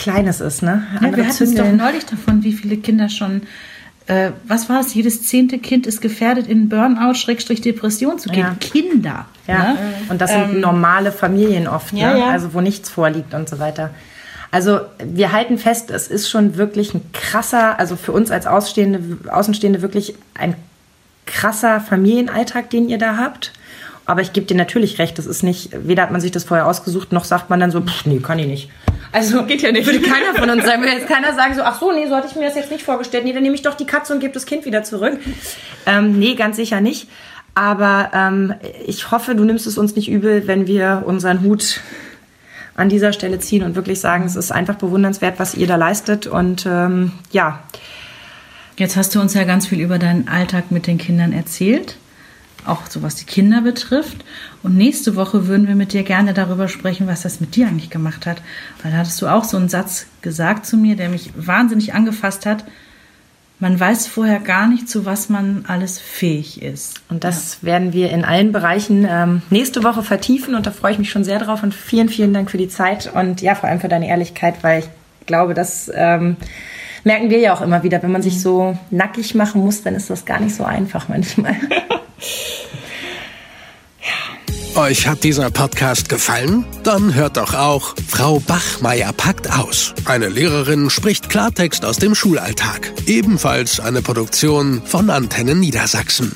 [0.02, 0.62] Kleines ist.
[0.62, 0.86] Ne?
[1.00, 3.42] Ja, wir hatten es doch neulich davon, wie viele Kinder schon
[4.06, 4.94] äh, was war es?
[4.94, 8.40] Jedes zehnte Kind ist gefährdet, in Burnout, Schrägstrich Depression zu gehen.
[8.40, 8.56] Ja.
[8.58, 9.26] Kinder.
[9.46, 9.58] Ja.
[9.74, 9.78] Ne?
[10.08, 12.20] Und das sind ähm, normale Familien oft, ja, ne?
[12.20, 12.30] ja.
[12.30, 13.90] also wo nichts vorliegt und so weiter.
[14.50, 19.30] Also wir halten fest, es ist schon wirklich ein krasser, also für uns als Außenstehende,
[19.30, 20.54] Außenstehende wirklich ein
[21.24, 23.52] krasser Familienalltag, den ihr da habt.
[24.04, 26.66] Aber ich gebe dir natürlich recht, das ist nicht, weder hat man sich das vorher
[26.66, 28.70] ausgesucht, noch sagt man dann so, pff, nee, kann ich nicht.
[29.12, 29.86] Also geht ja nicht.
[29.86, 32.28] Würde keiner von uns sagen, würde jetzt keiner sagen so, ach so, nee, so hatte
[32.28, 33.24] ich mir das jetzt nicht vorgestellt.
[33.24, 35.18] Nee, dann nehme ich doch die Katze und gebe das Kind wieder zurück.
[35.86, 37.08] Ähm, nee, ganz sicher nicht.
[37.54, 38.54] Aber ähm,
[38.86, 41.80] ich hoffe, du nimmst es uns nicht übel, wenn wir unseren Hut
[42.74, 46.26] an dieser Stelle ziehen und wirklich sagen, es ist einfach bewundernswert, was ihr da leistet.
[46.26, 47.62] Und ähm, ja.
[48.78, 51.98] Jetzt hast du uns ja ganz viel über deinen Alltag mit den Kindern erzählt
[52.66, 54.24] auch so was die Kinder betrifft.
[54.62, 57.90] Und nächste Woche würden wir mit dir gerne darüber sprechen, was das mit dir eigentlich
[57.90, 58.42] gemacht hat.
[58.82, 62.46] Weil da hattest du auch so einen Satz gesagt zu mir, der mich wahnsinnig angefasst
[62.46, 62.64] hat.
[63.58, 67.00] Man weiß vorher gar nicht, zu was man alles fähig ist.
[67.08, 67.68] Und das ja.
[67.68, 71.22] werden wir in allen Bereichen ähm, nächste Woche vertiefen und da freue ich mich schon
[71.22, 71.62] sehr drauf.
[71.62, 74.80] Und vielen, vielen Dank für die Zeit und ja, vor allem für deine Ehrlichkeit, weil
[74.80, 76.36] ich glaube, das ähm,
[77.04, 78.02] merken wir ja auch immer wieder.
[78.02, 81.56] Wenn man sich so nackig machen muss, dann ist das gar nicht so einfach manchmal.
[84.74, 86.64] Euch hat dieser Podcast gefallen?
[86.82, 89.92] Dann hört doch auch Frau Bachmeier packt aus.
[90.06, 92.90] Eine Lehrerin spricht Klartext aus dem Schulalltag.
[93.06, 96.32] Ebenfalls eine Produktion von Antennen Niedersachsen.